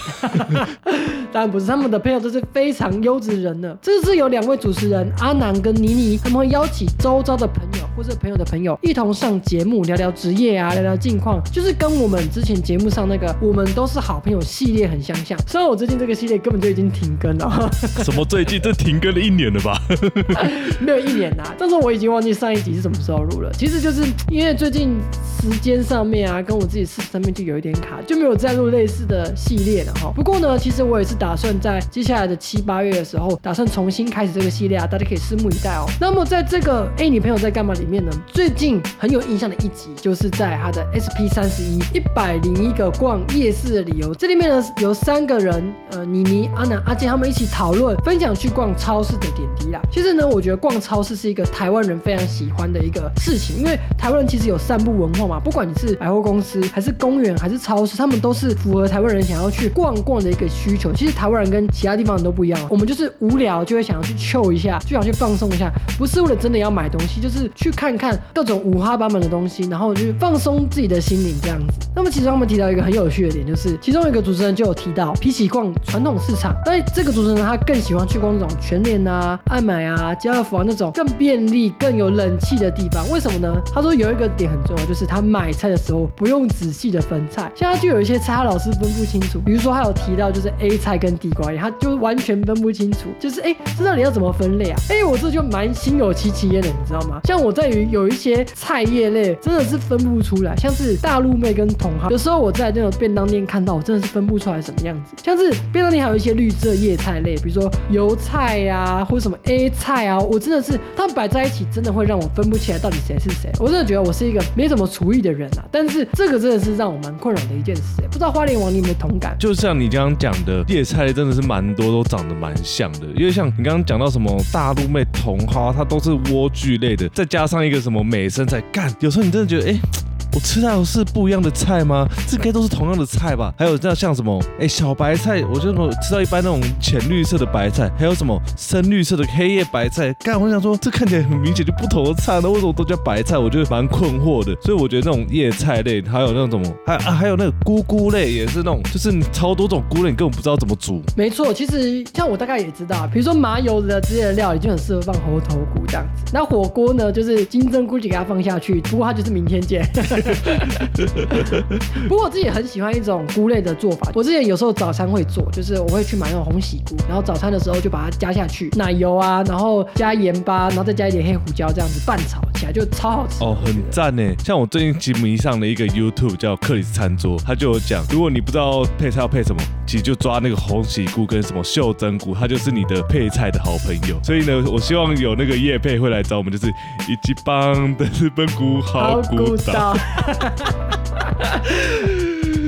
[1.32, 3.78] 当然不是，他们的朋友都是非常优质人呢。
[3.82, 15.40] 这次有两位主持人阿南跟妮妮，他们会邀请周遭的朋友或者朋友的朋友一同上节目聊聊职业啊，聊聊近况，就是跟我们之前节目上那个我们都是好朋友系列很相像。
[15.48, 17.70] 虽然我最近这个系列根本就已经停更了，
[18.04, 18.60] 什么最近？
[18.62, 19.82] 这停更了一年了吧？
[20.82, 23.50] 没有一年呐，但是我已经忘记上一集是什么时候录了。
[23.54, 25.00] 其实就是因为最近
[25.42, 30.12] 时间上面啊，跟我自己事上面就有一点卡，就没有再录类似的系列了哈。
[30.14, 31.12] 不过呢，其实我也是。
[31.22, 35.86] 打算在接下来的七八月的时候，打算重新开始这个系列啊，大家可以拭目以待哦。
[36.00, 38.12] 那么在这个哎，你朋友在干嘛里面呢？
[38.26, 49.82] 最近很有印象的一集，就是在他的 SP 三十一一百零一个逛夜市的理由，这里面呢有三个人，呃，妮妮、阿南、阿健他们一起讨论分享去逛超市的点滴啦。
[49.92, 60.92] 其实呢，我觉得逛超市是一个台湾人非常喜欢的一个事情，因为台湾人其实有散步文化嘛，不管你是百货公司还是公园还是超市，他们都是符合台湾人想要去逛逛的一个需求。
[60.92, 61.12] 其实。
[61.12, 71.88] 台湾人跟其他地方人都不一样，我们就是无聊就会想要去 chill 一下，就想去放松一下，不是为了真的要买东西，就是去看看各种五花八门的东西，然后就放松自己的心灵这样子。
[71.96, 83.10] 那么其中他们提到一个很有趣的点，就是其中一个主持人就有提到，比起逛传统市场，但这个主持人他更喜欢去逛那种全联啊、爱买啊、家乐福啊那种更便利、更有冷气的地方。
[83.10, 83.62] 为什么呢？
[83.74, 89.40] 他说有一个点很重要，就是他买菜的时候不用仔细的分菜，像他就有一些菜，他老是分不清楚。
[89.44, 91.02] 比如说他有提到就是 A 菜。
[91.02, 94.80] 跟地瓜叶，他就完全分不清楚，就是哎，这到底要怎么分类啊？
[94.88, 97.20] 哎，我这就蛮心有戚戚焉的，你知道吗？
[97.24, 105.16] 像我在于有一些菜叶类，真的是分不出来，像是大陆妹跟茼蒿，有时候我在那种便当店看到，我真的是分不出来什么样子。
[105.24, 113.52] 像是便当店还有一些绿色叶菜类，比如说油菜呀，或者什么 A 菜啊，我真的是他们摆在一起，真的会让我分不起来到底谁是谁。
[113.60, 119.36] 我真的觉得我是一个没什么厨艺的人啊，但是这个真的是让我蛮困扰的一件事，不知道花莲王你有没有同感？
[119.40, 130.11] 就像你刚刚讲的，叶菜类真的是蛮多都长得蛮像的，因为像你刚刚讲到什么大陆妹茼蒿，它都是莴苣类的，再加上一个什么美生菜，干，有时候你真的觉得，哎。
[130.34, 132.08] 我吃到的是不一样的菜吗？
[132.28, 133.54] 这应该都是同样的菜吧？
[133.58, 134.42] 还有这样像什么？
[134.60, 140.14] 哎，小白菜，我就吃到一般那种浅绿色的白菜，还有什么深绿色的黑叶白菜。
[140.24, 143.38] 干，我想说，这看起来很明显就不同的菜，那为什么都叫白菜？
[143.38, 144.56] 我觉得蛮困惑的。
[144.62, 151.02] 所以我觉得那种叶菜类，还有那种什么还啊，还有那个菇菇类，也是那种，就是超多种菇类，你根本不知道怎么煮。
[151.18, 156.32] 没错，其实像我大概也知道，比如说麻油的之类的料理就很适合放猴头菇这样子。
[156.34, 159.86] 那火锅呢，就是金针菇就给它放下去，不过它就是明天见。
[162.08, 164.12] 不过我自己很喜欢一种菇类的做法。
[164.14, 174.24] 我之前有时候早餐会做，就是我会去买那种红喜菇，然后早餐的时候就把它加下去，奶油啊，然后加盐巴，然后再加一点黑胡椒，这样子拌炒起来就超好吃哦，很赞呢。
[174.44, 184.18] 像我最近极迷上的一个 YouTube 叫克里斯餐桌，他就有讲，如果你不知道配菜要配什么，其实就抓那个红喜菇跟什么袖珍菇，它就是你的配菜的好朋友。
[184.24, 189.96] 所以呢，我希望有那个叶配会来找我们，就是一级棒的日本菇好古早。
[190.16, 191.62] 哈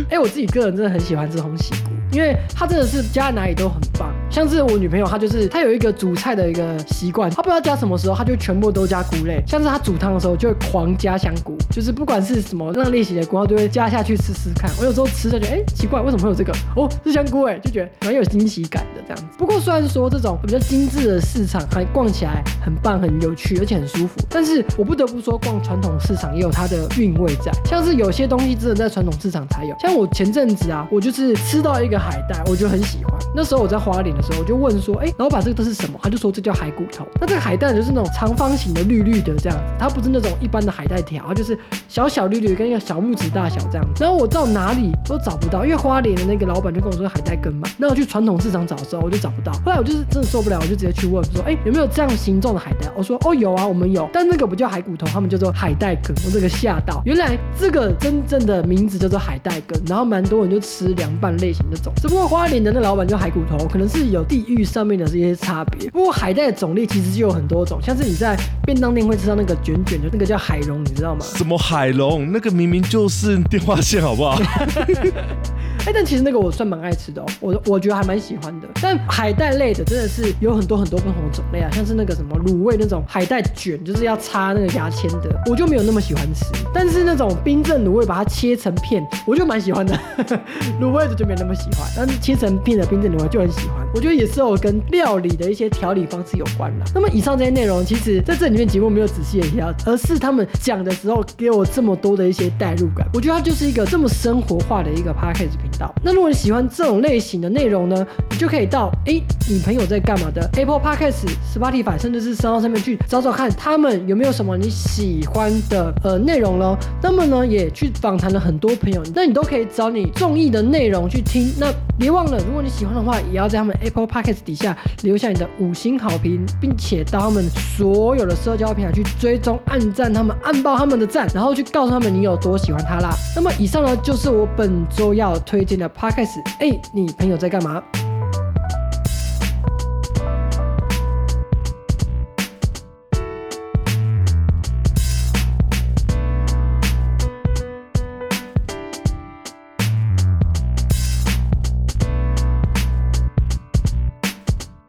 [0.10, 4.14] 哎，我自己个人真的很喜欢吃红喜菇，因为它真的是加在哪里都很棒。
[4.30, 9.44] 像是我女朋友，她就是她有一个煮菜的一个习惯，她不知道加什么时候，她就全部都加菇类。
[9.46, 14.72] 像是她煮汤的时候，就会狂加香菇，就是不管是什么让类型的菇，她都会加下去试试看。
[14.80, 16.54] 我有时候吃着觉得，哎，奇怪，为什么会有这个？
[16.76, 19.24] 哦，是香菇哎，就觉得蛮有惊喜感的这样子。
[19.38, 27.52] 不过虽然说这种比较精致的市场还逛起来很棒、很有趣，而且很舒服，但是我不得不说，逛传统市场也有它的韵味在。
[27.66, 33.14] 像是有些东西真的在传统市场才有，像我前阵子啊，我就是吃到一个海带，我就很喜欢。
[33.36, 35.98] 那时候我在花莲的时候，我就问说，哎，老板，这个都是什么？
[36.04, 37.08] 他就说这叫海骨头。
[37.20, 44.04] 那这个海带就是那种长方形的绿绿的这样子，它不是那种一般的海带条，它就是小小绿绿跟一个小拇指大小这样子。
[44.04, 47.68] 然后我到哪里都找不到，因为花莲的那个老板就跟我说海带根嘛。
[47.78, 49.54] 那我去传统市场找的时候，我就找不到。
[49.66, 52.92] 后来我就是真的受不了，我就直接去问说，哎，有没有这样形状的海带？
[52.96, 56.14] 我说，哦，有啊，我们有，但那个不叫海骨头，他们叫做海带根。
[56.26, 59.82] 我这个吓到，原来这个真正的名字叫做海带根。
[59.88, 65.90] 然后蛮多人就吃凉拌类型那种，只不过花莲的那老板叫海骨头，可能是有地域上面的这些差别。
[65.90, 71.24] 不过海带的种类其实就有很多种，像是你在便当店会吃到那个卷卷的，那个叫海龙，你知道吗？
[71.24, 72.32] 什么海龙？
[72.32, 74.38] 那个明明就是电话线，好不好？
[75.86, 78.68] 哎，但其实那个我算蛮爱吃的哦，我我觉得还蛮喜欢的。
[78.82, 86.46] 但海带类的真的是有很多很多不同的种类啊，像是那个什么卤味那种海带卷，就是要插那个牙签的，我就没有那么喜欢吃。
[86.74, 89.98] 但是那种冰镇卤味，把它切成片，我就蛮喜欢的。
[90.80, 93.86] 卤味的就没那么喜欢，但是切成片的冰镇卤味就很喜欢。
[93.94, 96.86] 我觉得也是有跟料理的一些调理方式有关啦。
[96.94, 103.08] 那么以上这些内容，其实在这里面节目没有仔细的提到，而是他们讲的时候给我这么多的一些代入感。
[103.14, 105.94] 我觉得它就是一个这么生活化的一个 podcast 频道。
[106.04, 116.78] 那如果你喜欢这种类型的内容呢，你就可以到哎，你朋友在干嘛的 Apple Podcast、Spotify，甚至是商号上面去找找看，他们有没有什么你喜欢的呃内容咯。
[117.02, 121.52] 那么呢，也去访谈了很多朋友，那你都可以找你中意的内容去听。
[121.64, 133.16] 那别忘了，如果你喜欢的话，也要在他们 Apple Podcast 底下留下你的五星好评，并且到他们所有的社交平台去追踪、按赞他们、按爆他们的赞，然后去告诉他们你有多喜欢他啦。
[133.34, 135.90] 那么以上呢，就是我本周要推荐的。
[135.94, 137.82] Podcast，哎，你朋友在干嘛？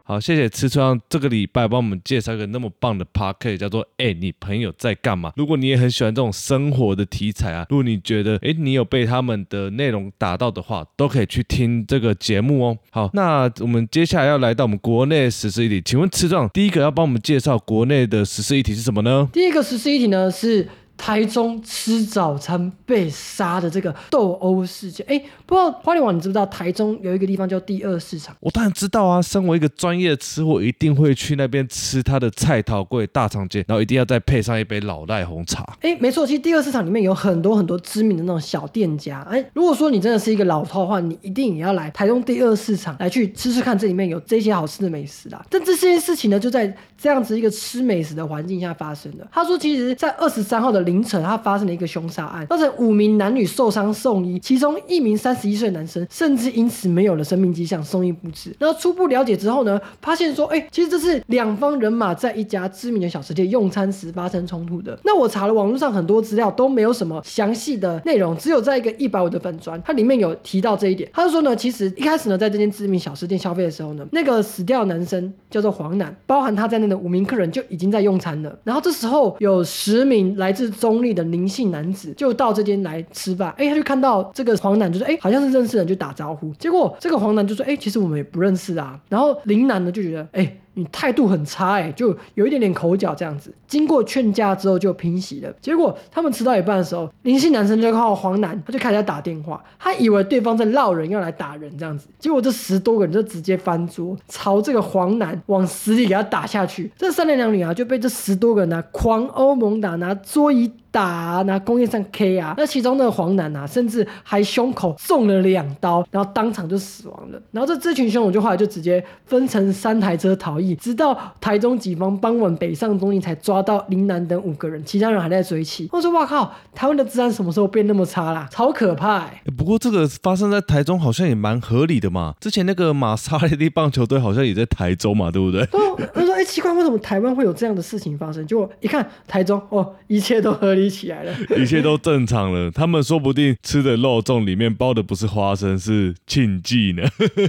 [0.07, 12.77] 好，谢谢吃川这个礼拜帮我们介绍一个那么棒的 podcast，叫做“哎，你朋友在干嘛？”如果你也很喜欢这种生活的题材啊，如果你觉得哎，你有被他们的内容打到的话，都可以去听这个节目哦。
[12.91, 19.27] 好，那我们接下来要来到我们国内实施议题，请问吃壮第一个要帮我们介绍国内的实施议题是什么呢？
[19.33, 20.67] 第一个实施议题呢是。
[20.97, 26.45] 台中吃早餐被杀的这个斗殴事件，哎，不知道花莲网你知不知道？
[26.45, 29.21] 台中有一个地方叫第二市场，我当然知道啊。
[29.21, 35.65] 身为一个专业的吃货，一定会去那边吃他的菜桃柜大肠街，然后一定要再配上一杯老赖红茶。
[35.81, 39.21] 哎，没错，其实第二市场里面有很多很多知名的那种小店家。
[39.29, 45.43] 哎，如果说你真的是一个老饕的话，你一定也要来台中第二市场来去吃吃看，这里面有这些好吃的美食啦。
[45.49, 49.27] 但这些事情呢，就在这样子一个吃美食的环境下发生的。
[49.31, 58.55] 他说，其实，在二十三号的凌晨，他发生了一个凶杀案，造成五名男女受伤送医，其中一名三十一岁男生甚至因此没有了生命迹象，送医不治。
[58.59, 64.97] 然后初步了解之后呢，发现说，哎，其实这是两方人马在一家知名的小吃店用餐时发生冲突的。
[65.03, 71.09] 那我查了网络上很多资料，都没有什么详细的内容，只有在一个一百五的粉砖，它里面有提到这一点。
[71.13, 78.57] 他就说呢，其实一开始呢，在这间知名小吃店消费的时候呢，那个死掉男生叫做黄楠，包含他在内的五名客人就已经在用餐了。
[78.63, 86.53] 然后这时候有十名来自中立的林姓男子就到这间来吃饭，哎，他就看到这个黄男，就说，哎，好像是认识人，就打招呼。
[86.59, 88.99] 结果这个黄男就说，哎，其实我们也不认识啊。
[89.09, 90.57] 然后林楠呢就觉得，哎。
[90.75, 93.53] 你态度很差哎，就有一点点口角这样子。
[93.67, 95.51] 经过劝架之后就平息了。
[95.59, 102.07] 结果他们吃到一半的时候，林姓男生就靠黄男，他就开始打电话，他以为对方在闹人要来打人这样子。
[102.19, 106.91] 结果这十多个人就直接翻桌，朝这个黄男往死里给他打下去。
[106.95, 110.71] 这三男两女啊就被这十多个人啊狂殴猛打，拿桌椅。
[110.95, 117.41] 打拿工业上 K 啊，那其中那个黄男啊，甚至还胸口中了两刀，然后当场就死亡了。
[117.51, 125.89] 然后这这群凶手就后来就直接分成三台车逃逸，直到台中警方傍晚北上东营才抓到林南等五个人，其他人还在追缉。
[125.91, 128.47] 我说哇靠，台湾的治安什么时候变那么差啦？
[128.49, 129.17] 超可怕！
[129.17, 132.35] 哎，不过这个发生在台中好像也蛮合理的嘛。
[132.39, 135.67] 之前那个马萨雷蒂棒球队好像也在台中嘛，对不对？
[136.13, 138.47] 他说哎奇怪，为什么台湾会有这样的事情发生？
[138.47, 140.84] 就一看台中哦，一切都合理。
[140.89, 142.69] 起来了， 一切都正常了。
[142.71, 147.03] 他们说不定吃的肉粽里面包的不是花生，是庆忌呢。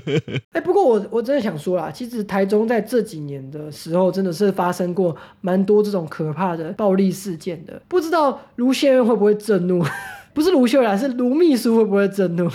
[0.52, 7.80] 哎，不过我我真的想说啦，其实台中在这几年的时候，真的是发生过蛮多这种可怕的暴力事件的。
[7.88, 9.84] 不知道卢县院会不会震怒？
[10.34, 12.46] 不是卢秀兰，是卢秘书会不会震怒？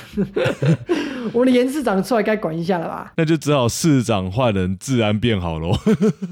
[1.33, 3.13] 我们的严市长出来该管一下了吧？
[3.17, 5.75] 那就只好市长换人，治安变好喽。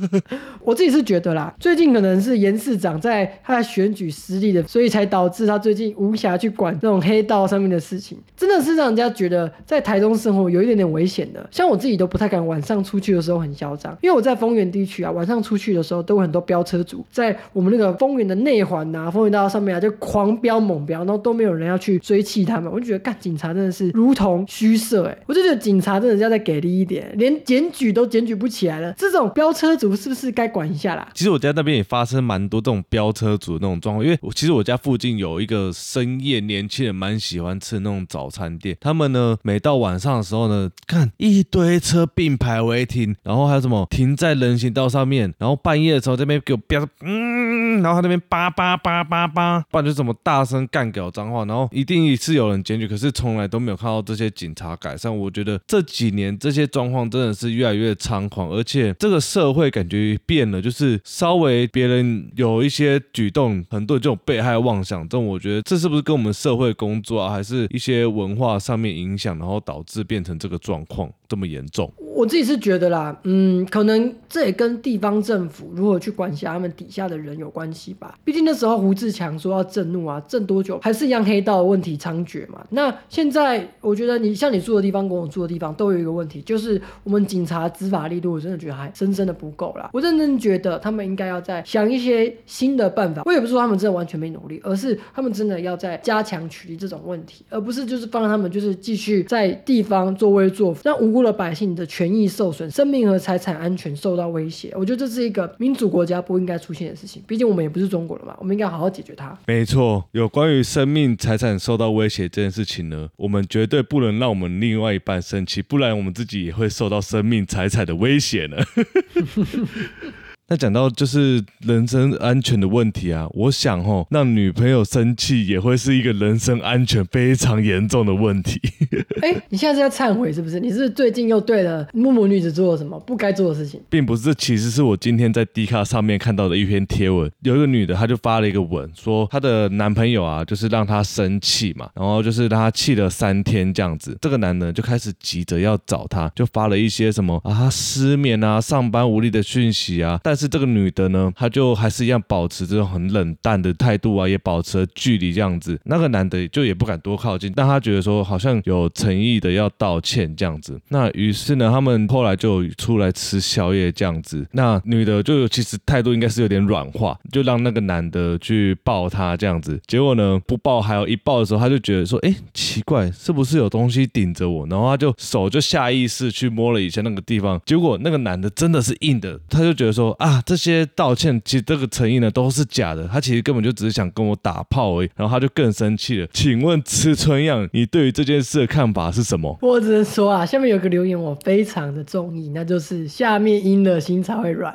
[0.63, 11.43] 我自己是觉得啦，最近可能是严市长在他的选举失利的，所以才导致他最近无暇去管这种黑道上面的事情，真的是让人家觉得在台中生活有一点点危险的。
[11.49, 21.39] 像我自己都不太敢晚上出去的时候很嚣张，因为我在丰原地区啊，晚上出去的时候都有很多飙车族在我们那个丰原的内环呐、丰原大道上面啊，就狂飙猛飙，然后都。
[21.39, 31.07] 没有人要去追击他们，我就觉得干警察真的是如同虚设哎，我就觉得警察真的要再给力一点，连检举都检举不起来了，这种飙车族是不是该管一下啦？
[31.13, 51.39] 其实我家那边也发生蛮多这种飙车族那种状况，因为我其实我家附近有一个深夜年轻人蛮喜欢吃那种早餐店，他们呢每到晚上的时候呢，看一堆车并排违停，然后还有什么停在人行道上面，然后半夜的时候这边给我飙，嗯，然后他那边叭叭叭叭叭，不然就怎么大声干搞脏话。
[51.49, 55.15] 然后一定是有人检举，可是从来都没有看到这些警察改善。
[55.15, 65.25] 我觉得这几年这些状况真的是越来越猖狂，而且这个社会感觉变了，就是稍微别人有一些举动，很多这种被害妄想症。
[65.25, 71.91] 我觉得这是不是跟我们社会工作啊，还是一些文化上面影响，然后导致变成这个状况这么严重？
[72.15, 78.17] 我自己是觉得啦，嗯，可能这也跟地方政府如何去管辖他们底下的人有关系吧。
[78.25, 82.65] 毕竟那时候胡志强说要震怒啊，震多久还是一样黑道问题猖獗嘛。
[82.71, 89.89] 那现在我觉得你像你住的地方跟我住的地方都有一个问题，就是我们警察执法力度我真的觉得还深深的不够啦。
[89.93, 93.21] 我认真觉得他们应该要再想一些新的办法。
[93.25, 102.09] 我也不是说他们真的完全没努力，而是他们真的要在加强取缔这种问题，而不是就是放他们就是继续在地方作威作福，让无辜的百姓的权。
[102.09, 107.21] 益受损，生命和财产安全受到威胁，我觉得这是一个民主国家不应该出现的事情。
[107.27, 109.37] 毕竟我们也不是中国了嘛，我们应该好好解决它。
[109.45, 118.57] 没错，有关于生命财产受到威胁这件事情呢，我们绝对不能让我们另外一半生气，不然我们自己也会受到生命财产的威胁呢。
[120.49, 128.59] 那讲到就是人身安全的问题啊，我想吼，让女朋友生气也会是一个人身安全非常严重的问题。
[129.21, 130.59] 哎，你现在是在忏悔是不是？
[130.59, 133.79] 你是最近又对了木木女子做了什么不该做的事情？
[133.89, 144.17] 并不是，其实是我今天在 D 卡上面看到的一篇贴文，有一个女的，她就发了一个文，说她的男朋友啊，就是让她生气嘛，然后就是让她气了三天这样子。
[144.19, 155.77] 这个男的就开始急着要找她，就发了一些什么啊失眠啊、上班无力的讯息啊，但是这个女的呢，她就还是一样保持这种很冷淡的态度啊，也保持了距离这样子。
[155.83, 160.79] 那个男的就也不敢多靠近，但他觉得说好像有诚意的要道歉这样子。
[160.87, 164.47] 那于是呢，他们后来就出来吃宵夜这样子。
[164.53, 169.77] 那女的就其实态度应该是有点软化，就让那个男的去抱她这样子。
[169.87, 174.65] 结果呢，不抱，还有一抱的时候，他就觉得说，哎，奇怪，是不是有东西顶着我？
[174.67, 180.28] 然后他就手就下意识去摸了一下那个地方，结果那个男的真的是硬的，他就觉得说啊。
[180.29, 186.27] 啊，这些道歉其实这个诚意呢都是假的，他其实根本就只是想跟我打炮而已，然后他就更生气了。
[186.31, 189.57] 请问吃春样，你对于这件事的看法是什么？
[189.63, 194.71] 我只能说啊，下面有个留言我非常的中意，那就是下面阴了心才会软。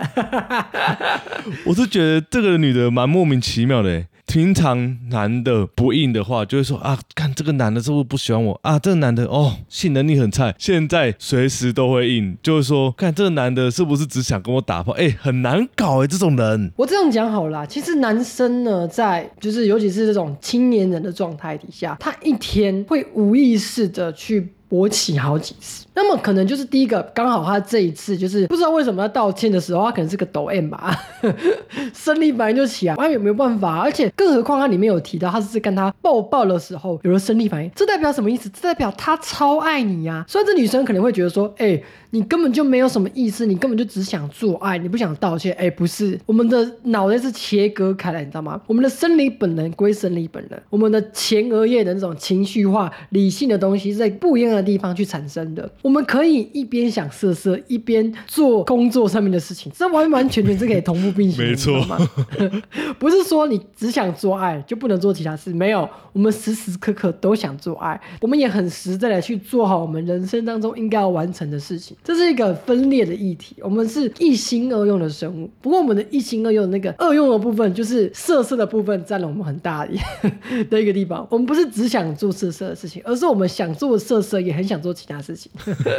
[1.65, 4.09] 我是觉得这个女的蛮莫名其妙的欸。
[4.27, 8.79] 平常男的不硬的话，就会说啊，看这个男的是不是不喜欢我啊？
[8.79, 14.93] 这个男的哦，性能力很菜，现在随时都会硬，就是说，看这个男的是不是只想跟我打炮？
[14.99, 16.73] 哎，很难搞哎，这种人。
[16.77, 24.53] 我这样讲好啦，其实男生呢，在就是尤其是这种青年人的状态底下，他一天会无意识的去。
[24.75, 30.99] 勃起好几次，那么可能就是第一个，刚好他这一次就是不知道为什么要道歉的时候，他可能是个抖 M 吧，
[31.95, 38.49] 生理反应就起来，他也没有办法，而且更何况他里面有提到他是跟他抱抱的时候有了生理反应，这代表什么意思？
[38.49, 40.25] 这代表他超爱你呀。
[40.27, 41.81] 虽然这女生可能会觉得说，哎。
[42.15, 45.53] 你根本就没有什么意思，你根本就只想做爱，你不想道歉。
[45.59, 48.61] 哎，不是，我们的脑袋是切割开来，你知道吗？
[48.69, 55.69] 我们的生理本能归生理本能，我们的前额叶的那种情绪化、理性的东西是在不一样的地方去产生的。
[55.83, 61.99] 我们可以一边想色色，一边做工作上面的事情，这完完全全是可以同步并行的，没错吗？
[63.01, 71.97] 不是说你只想做爱就不能做其他事，没有，我们时时刻刻都想做爱，我们也很实在的去做好我们人生当中应该要完成的事情。
[72.05, 75.51] 这是一个分裂的议题，我们是一心二用的生物。
[75.63, 79.93] 不过我们的一心二用那个二用的部分，就是色色的部分占了我们很大的
[80.69, 81.27] 的一个地方。
[81.31, 85.51] 我们不是只想做色色的事情，而是我们想做色色，也很想做其他事情。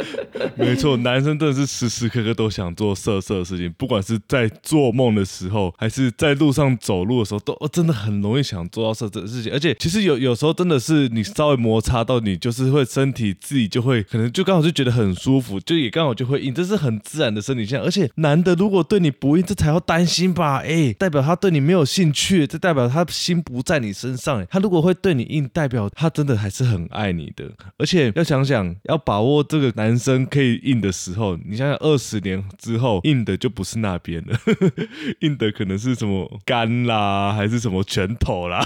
[0.56, 9.52] 没错，男生真的是时时刻刻都想做色色的事情，不管是在做梦的时候，还是在路上走路的时候，都真的很容易想做到色色的事情。
[9.52, 16.36] 而且其实有有时候真的是你稍微摩擦到你，就是会身体自己就会可能就刚好就觉得很舒服，就也刚好就会。
[16.36, 20.58] 硬，这是很自然的生理现象，而且男的如果对你不硬，这才要担心吧？
[20.58, 24.46] 哎，代表他对你没有兴趣，这代表他心不在你身上。
[24.50, 27.50] 他如果会对你硬，代表他真的还是很爱你的。
[27.78, 34.38] 而且要想想，要把握这个男生可以硬的时候，你想想二十年之后，硬的就不是那边了，
[35.20, 38.62] 硬的可能是什么肝啦，还是什么拳头啦。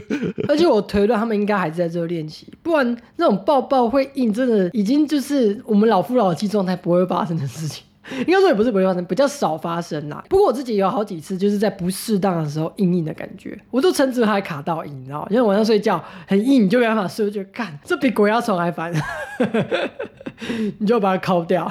[0.48, 7.04] 而且我推断他们应该还是在这练习，不然那种抱抱会硬，真的已经就是我们老夫老妻状态不会。
[7.06, 7.84] 发生的事情，
[8.26, 10.24] 应该说也不是不会发生，比较少发生啦。
[10.28, 18.92] 不过我自己有好几次，就是在不适当的时候硬硬的感觉，我都称之为卡到硬，你知道因为晚上睡觉很硬，你就没办法睡，我觉得干这比鬼压床还烦。
[20.78, 21.70] 你就把它敲掉，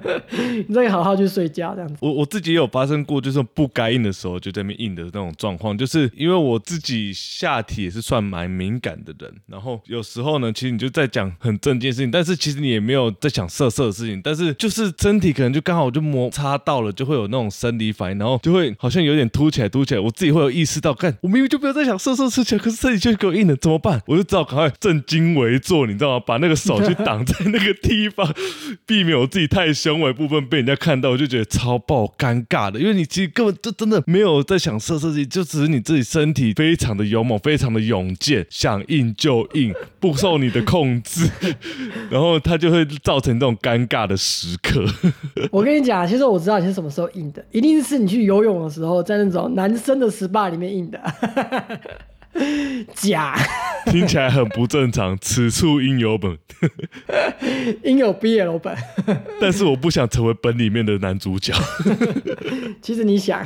[0.66, 1.96] 你再好好去睡觉这样子。
[2.00, 24.00] 我我自己也有发生过，就是不该硬的时候就在那边硬的那种状况，就是因为我自己下体也是算蛮敏感的人，然后有时候呢，其实你就在讲很正经的事情，但是其实你也没有在想色色的事情，但是就是身体可能就刚好我就摩擦到了，就会有那种生理反应，然后就会好像有点凸起来凸起来，我自己会有意识到，看我明明就不要再想色色事情，可是身体就给我硬了，怎么办？
[24.06, 26.24] 我就只好赶快正襟危坐，你知道吗？
[26.26, 28.08] 把那个手去挡在那个地。
[28.08, 28.34] 方
[28.86, 32.80] 避免我自己太胸围部分被人家看到，我就觉得超爆尴尬的。
[32.80, 41.28] 因为你其实根本就真的没有在想色色，就只是你自己身体非常的勇猛，非常的勇健，想硬就硬，不受你的控制，
[42.08, 44.86] 然后它就会造成这种尴尬的时刻。
[45.58, 51.00] 我跟你讲，其实我知道你是什么时候硬的，一定是你去游泳的时候，在那种男生的 SPA 里面硬的。
[52.94, 53.34] 假，
[53.86, 55.16] 听起来很不正常。
[55.20, 56.38] 此处应有本，
[57.82, 58.76] 应有 BL 本。
[59.40, 61.52] 但是我不想成为本里面的男主角。
[62.80, 63.44] 其实你想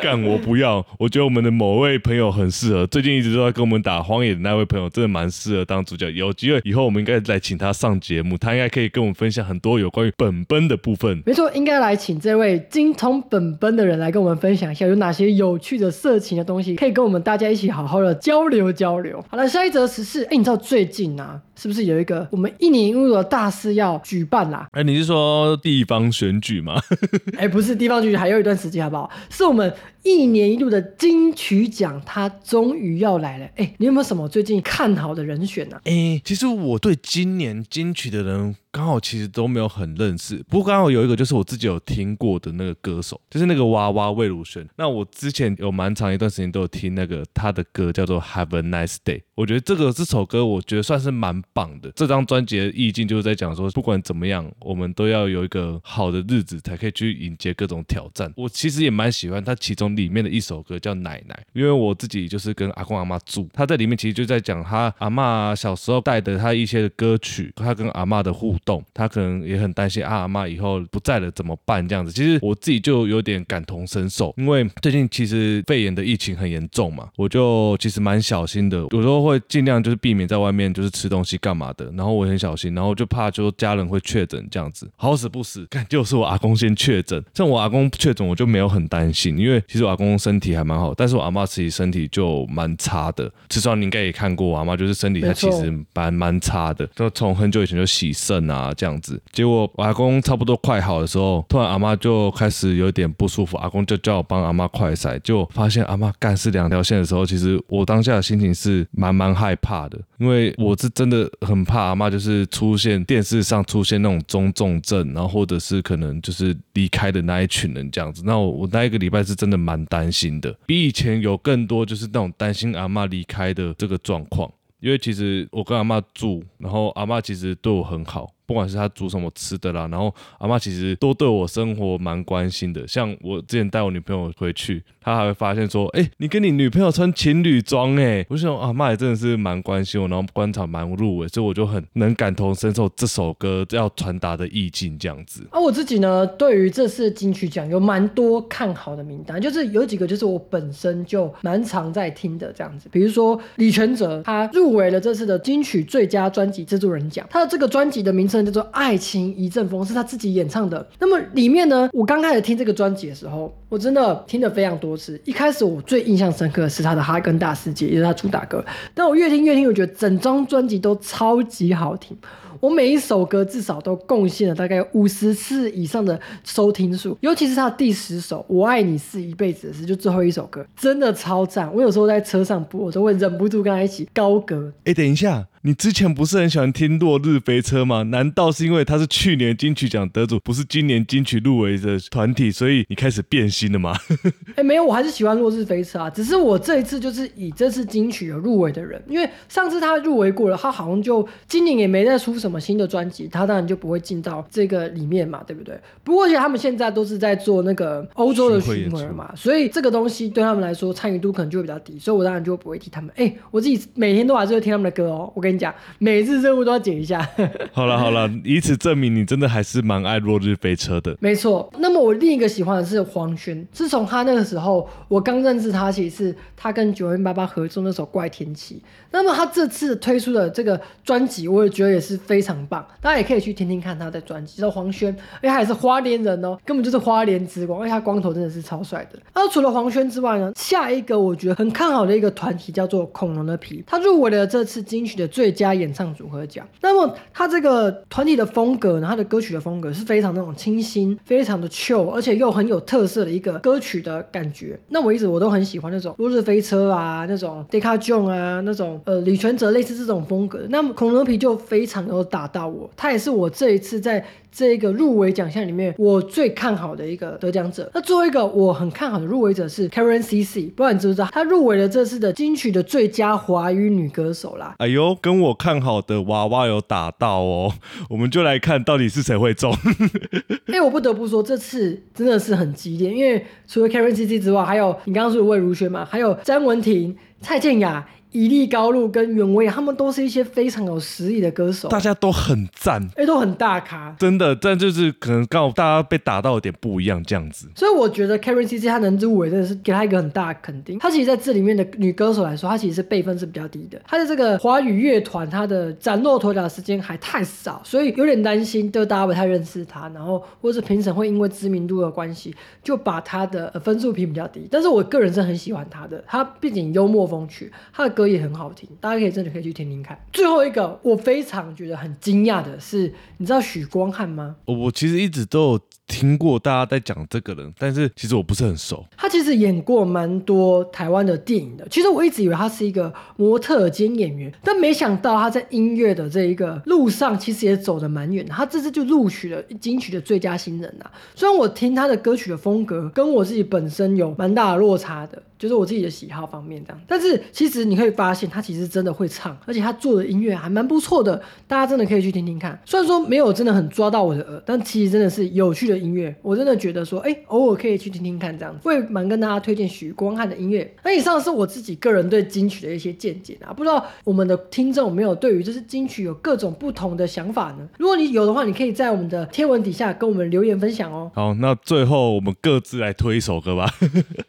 [0.00, 0.84] 干，我不要。
[0.98, 6.10] 我觉得我们的某位朋友很适合，最近一直都在跟我们打荒野的那位朋友，真的蛮适合当主角。
[6.10, 11.22] 有机会以后我们应该来请他上节目，他应该可以跟我们分享很多有关于本本的部分。
[11.26, 18.11] 没错，应该来请这位精通本本的人来跟我们分享一下，有哪些有趣的色情的东西，可以跟我们大家一起好好的。
[18.14, 24.66] 交流交流，好了，下一则时事，哎，你知道最近啊，是不是有一个我们一年一度的大事要举办啦？
[24.72, 26.82] 哎，你是说地方选举吗？
[27.38, 29.08] 哎，不是地方选举，还有一段时间，好不好？
[29.30, 33.46] 是我们一年一度的金曲奖，它终于要来了。
[33.54, 35.76] 哎，你有没有什么最近看好的人选呢？
[35.84, 38.56] 哎，其实我对今年金曲的人。
[38.74, 44.66] 刚好其实都没有很认识，不过刚好有一个就是我自己有听过的那个歌手，就是那个娃娃魏如萱。
[44.78, 49.20] 那我之前有蛮长一段时间都有听那个他的歌，叫做 Have a Nice Day。
[49.34, 51.90] 我觉得这个这首歌，我觉得算是蛮棒的。
[51.94, 58.32] 这张专辑的意境就是在讲说，不管怎么样，我们都要有一个好的日子，才可以去迎接各种挑战。
[58.36, 72.12] 我其实也蛮喜欢他其中里面的一首歌叫《奶奶》，因为我自己就是跟阿公阿妈住，他在里面其实就在讲他阿妈小时候带的他一些歌曲，他跟阿妈的互动，他可能也很担心啊阿妈以后不在了怎么办这样子。
[72.12, 128.32] 其实我自己就有点感同身受，因为最近其实肺炎的疫情很严重嘛，我就其实蛮小心的，有时候会尽量就是避免在外面就是吃东西干嘛的，然后我很小心，然后就怕就家人会确诊这样子，好死不死， 看就是我阿公先确诊，像我阿公确诊我就没有很担心，因为其实我阿公身体还蛮好，但是我阿妈自己身体就蛮差的，至少你应该也看过我阿妈就是身体她其实蛮蛮差的，就从很久以前就洗肾啊这样子，结果我阿公差不多快好的时候，突然阿妈就开始有点不舒服，阿公就叫我帮阿妈快筛，就发现阿妈干是两条线的时候，其实我当下的心情是蛮蛮害怕的，因为我是真的很怕阿妈就是出现电视上出现那种中重症，然后或者是可能就是离开的那一群人这样子，那我我那一个礼拜是真的蛮担心的，比以前有更多就是那种担心阿妈离开的这个状况，因为其实我跟阿妈住，然后阿妈其实对我很好。
[128.46, 132.86] 不管是他煮什么吃的啦，然后阿妈其实都对我生活蛮关心的。
[132.86, 145.46] 像我之前带我女朋友回去，她还会发现说：“哎，你跟你女朋友穿情侣装哎。”我想阿妈也真的是蛮关心我，然后观察蛮入微，所以我就很能感同身受这首歌要传达的意境这样子。
[145.50, 152.88] 啊，我自己呢，对于这次金曲奖有蛮多看好的名单，就是有几个就是我本身就蛮常在听的这样子。
[152.90, 158.42] 比如说李全哲，他入围了这次的金曲最佳专辑制作人奖，他的这个专辑的名称。
[158.42, 160.84] 叫做《爱情一阵风》，是他自己演唱的。
[160.98, 165.20] 那么里面呢，我刚开始听这个专辑的时候，我真的听了非常多次。
[165.24, 168.64] 一开始我最印象深刻的是他的《哈根大世界》，也是他主打歌。
[168.94, 172.16] 但我越听越听，我觉得整张专辑都超级好听。
[172.58, 181.72] 我每一首歌至少都贡献了大概五十次以上的收听数，尤其是他的第十首《我爱你是一辈子的事》，就最后一首歌，真的超赞。
[181.72, 184.72] 我有时候在车上播，我都会忍不住跟他一起高歌。
[184.84, 185.46] 哎，等一下。
[185.64, 188.02] 你之前不是很喜欢听《落日飞车》吗？
[188.02, 193.94] 难道是因为他是去年金曲奖得主，不是今年金曲入围的团体，所以你开始变心了吗？
[194.56, 196.10] 哎，没有，我还是喜欢《落日飞车》啊。
[196.10, 205.78] 只是我这一次就是以这次金曲有入围的人，因为上次他入围过了，他好像就今年也没再出什么新的专辑，他当然就不会进到这个里面嘛，对不对？
[206.02, 213.08] 不过其实他们现在都是在做那个欧洲的巡回嘛，所以这个东西对他们来说参与度可能就会比较低，所以我当然就不会替他们。
[213.14, 215.72] 哎，我自己每天都还是会听他们的歌哦，我跟你讲。
[215.98, 217.26] 每次任务都要剪一下。
[217.72, 221.16] 好了好了，以此证明你真的还是蛮爱落日飞车的。
[221.20, 221.72] 没错。
[221.78, 223.66] 那么我另一个喜欢的是黄轩。
[223.72, 228.76] 自从他那个时候，我刚认识他，其实是他跟九零八八合作那首《怪天气》。
[229.10, 232.84] 那么他这次推出的这个专辑，我也觉得也是非常棒。
[233.00, 239.18] 大家也可以去听听看他的专辑，叫黄轩，而且他也是花莲人哦，根本就是花莲之光，而且他光头真的是超帅的。
[239.34, 246.64] 那除了黄轩之外呢，下一个我觉得很看好的一个团体叫做恐龙的皮，他入围了这次金曲的最最佳演唱组合奖。
[246.82, 254.78] 那么他这个团体的风格呢，他的歌曲的风格是非常那种清新，非常的 chill，而且又很有特色的一个歌曲的感觉。
[254.90, 260.60] 那我一直我都很喜欢那种落日飞车啊，那种 Deca John 啊，那种呃李全哲类似这种风格。
[260.68, 264.24] 那么恐龙皮就非常有打到我，他也是我这一次在。
[264.54, 267.90] 这个入围奖项里面，我最看好的一个得奖者。
[267.94, 274.74] 那最后一个我很看好的入围者是 Karen CC，不知道你知不知道，她入围了这次的金曲的最佳华语女歌手啦。
[274.76, 277.72] 哎呦，跟我看好的娃娃有打到哦，
[278.10, 279.74] 我们就来看到底是谁会中。
[280.68, 288.06] 哎，我不得不说，这次真的是很激烈，因为除了 Karen CC 之外，还有你刚刚说的魏如萱嘛，还有詹雯婷、蔡健雅。
[288.32, 294.56] 伊利高路跟袁惟，他们都是一些非常有实力的歌手，大家都很赞，哎，都很大咖，真的。
[294.56, 297.68] 但就是可能刚好大家被打到有点不一样这样子。
[297.76, 300.98] 所以我觉得 Karen C C 她能入围，真的是给她一个很大的肯定。
[300.98, 304.00] 她其实在这里面的女歌手来说，她其实是辈分是比较低的。
[304.06, 314.66] 她的这个华语乐团，她的崭露头角的时间还太少，所以有点担心，就大家不太认识她，然后或是评审会因为知名度的关系，就把她的分数评比较低。
[314.70, 318.21] 但是我个人是很喜欢她的，她毕竟幽默风趣，她的歌。
[318.22, 320.16] 歌也很好听，大家可以真的可以去听听看。
[320.32, 324.54] 最后一个我非常觉得很惊讶的是，你知道许光汉吗？
[324.64, 325.80] 我其实一直都有
[326.12, 329.02] 听过大家在讲这个人，但是其实我不是很熟。
[329.16, 331.88] 他其实演过蛮多台湾的电影的。
[331.90, 338.52] 其实我一直以为他是一个模特兼演员，但没想到他在音乐的这一个路上，其实也走得蛮远的。
[338.52, 341.10] 他这次就录取了金曲的最佳新人啊。
[341.34, 345.42] 虽然我听他的歌曲的风格跟我自己本身有蛮大的落差的。
[345.62, 352.76] 就是我自己的喜好方面这样，但是其实你可以发现他其实真的会唱，而且他做的音乐还蛮不错的，大家真的可以去听听看。
[352.84, 358.80] 虽然说没有真的很抓到我的耳，但其实真的是有趣的音乐，我真的觉得说，哎，偶尔可以去听听看这样子。
[358.82, 360.92] 会蛮跟大家推荐许光汉的音乐。
[361.04, 367.88] 那以上是我自己个人对金曲的一些见解啊，不知道我们的听众有没有对于就是金曲有各种不同的想法呢？
[367.98, 371.30] 如果你有的话，你可以在我们的贴文底下跟我们留言分享哦。
[371.34, 373.88] 好，那最后我们各自来推一首歌吧。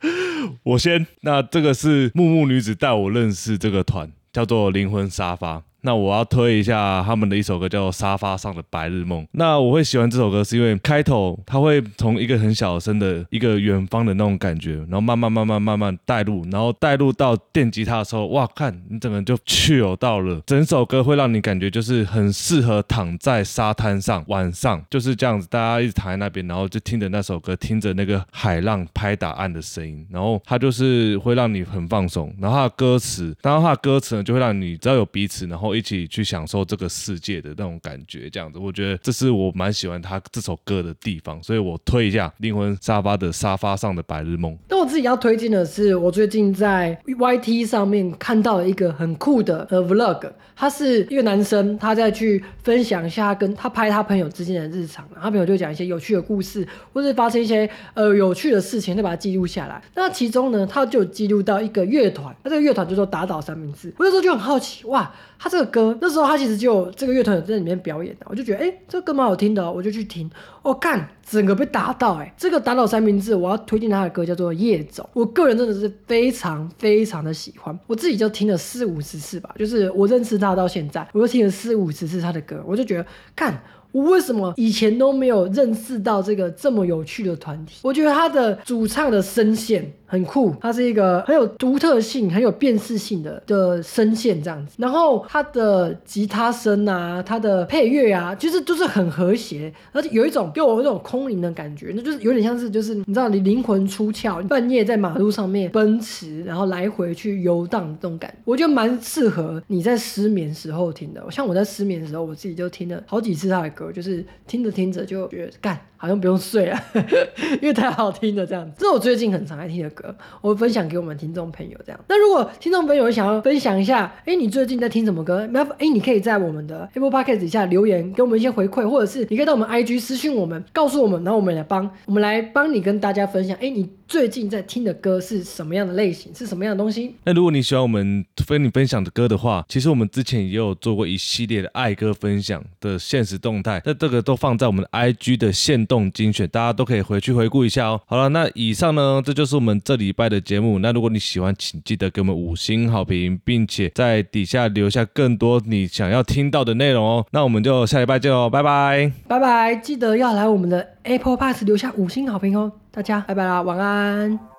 [0.64, 5.64] 我先，那这个是木木女子带我认识这个团，叫做灵魂沙发。
[5.86, 9.22] 那我要推一下他们的一首歌，叫做《沙发上的白日梦》。
[9.34, 20.42] 那我会喜欢这首歌，是因为开头他会从一个很小声的一个远方的那种感觉，然后慢慢慢慢慢慢带入，然后带入到电吉他的时候，哇，看你整个人就去有到了。
[20.46, 32.34] 整首歌会让你感觉就是很适合躺在沙滩上，晚上就是这样子，大家一直躺在那边，然后就听着那首歌，听着那个海浪拍打岸的声音，然后它就是会让你很放松。
[32.40, 35.73] 然后它的歌词，然后它的歌词呢，就会让你只要有彼此，然后。
[35.76, 44.58] 一起去享受这个世界的那种感觉，这样子，我觉得这是我蛮喜欢他这首歌的地方，所以我推一下灵魂沙发的沙发上的白日梦。
[44.70, 59.82] 那我自己要推荐的是，我最近在 YT 上面看到了一个很酷的呃 Vlog，他是一个男生，他在去分享一下跟他拍他朋友之间的日常，他朋友就讲一些有趣的故事，或者发生一些呃有趣的事情，就把它记录下来。
[59.96, 65.12] 那其中呢，他就记录到一个乐团，那这个乐团就说打倒三明治，我那时候就很好奇，哇，
[65.44, 65.74] 他这个。
[65.74, 70.30] 歌那时候他其实就这个乐团有在里面表演的，我就觉得哎，这个歌蛮好听的，我就去听。
[70.64, 72.34] 我干，整个被打到哎！
[72.38, 83.06] 这个打倒三明治，我要推荐他的歌叫做《夜走》，我个人真的是非常非常的喜欢，我自己就听了四五十次吧，就是我认识他到现在，我就听了四五十次他的歌，我就觉得
[83.36, 83.62] 干。
[83.92, 87.78] 我为什么以前都没有认识到这个这么有趣的团体？
[87.84, 94.74] 我觉得他的主唱的声线很酷，他是一个很有独特性、很有辨识性的的声线这样子。
[94.80, 111.24] 然后他的吉他声啊，他的配乐啊，其实就是很和谐，而且有一种给我那种空灵的感觉，那就是有点像是就是你知道你灵魂出窍，半夜在马路上面奔驰，然后来回去游荡这种感觉，我觉得蛮适合你在失眠时候听的。
[111.32, 113.92] 像我在失眠的时候，我自己就听了好几次他的歌。
[113.92, 115.80] 就是听着听着就觉得干。
[115.96, 116.78] 好像不用睡了，
[117.62, 118.46] 因为太好听了。
[118.46, 121.78] 这样子，这是我最近很常爱听的歌，我分享给我们听众朋友。
[121.86, 125.48] 这样，那如果听众朋友想要分享一下，哎，你最近在听什么歌？
[125.52, 133.56] 那哎，你可以在我们的 Apple Podcast 底下留言，给我们一些回馈，或者是你可以到我们 IG 私讯我们，告诉我们，然后我们来帮我们来帮你跟大家分享。
[133.62, 136.34] 哎，你最近在听的歌是什么样的类型？
[136.34, 137.14] 是什么样的东西？
[137.26, 145.84] 那如果你喜欢我们分你分享的歌的话，其实我们之前也有做过一系列的爱歌分享的现实动态，那这个都放在我们的 IG 的限。
[145.86, 148.00] 动精选，大家都可以回去回顾一下哦。
[148.06, 150.80] 好了，那以上呢，这就是我们这礼拜的节目。
[150.80, 157.26] 那如果你喜欢，请记得给我们五星好评，并且在底下留下更多你想要听到的内容哦。
[157.32, 162.72] 那我们就下礼拜见哦，拜拜，拜拜，记得要来我们的 Apple Pass 留下五星好评哦。
[162.92, 164.53] 大家拜拜啦，晚安。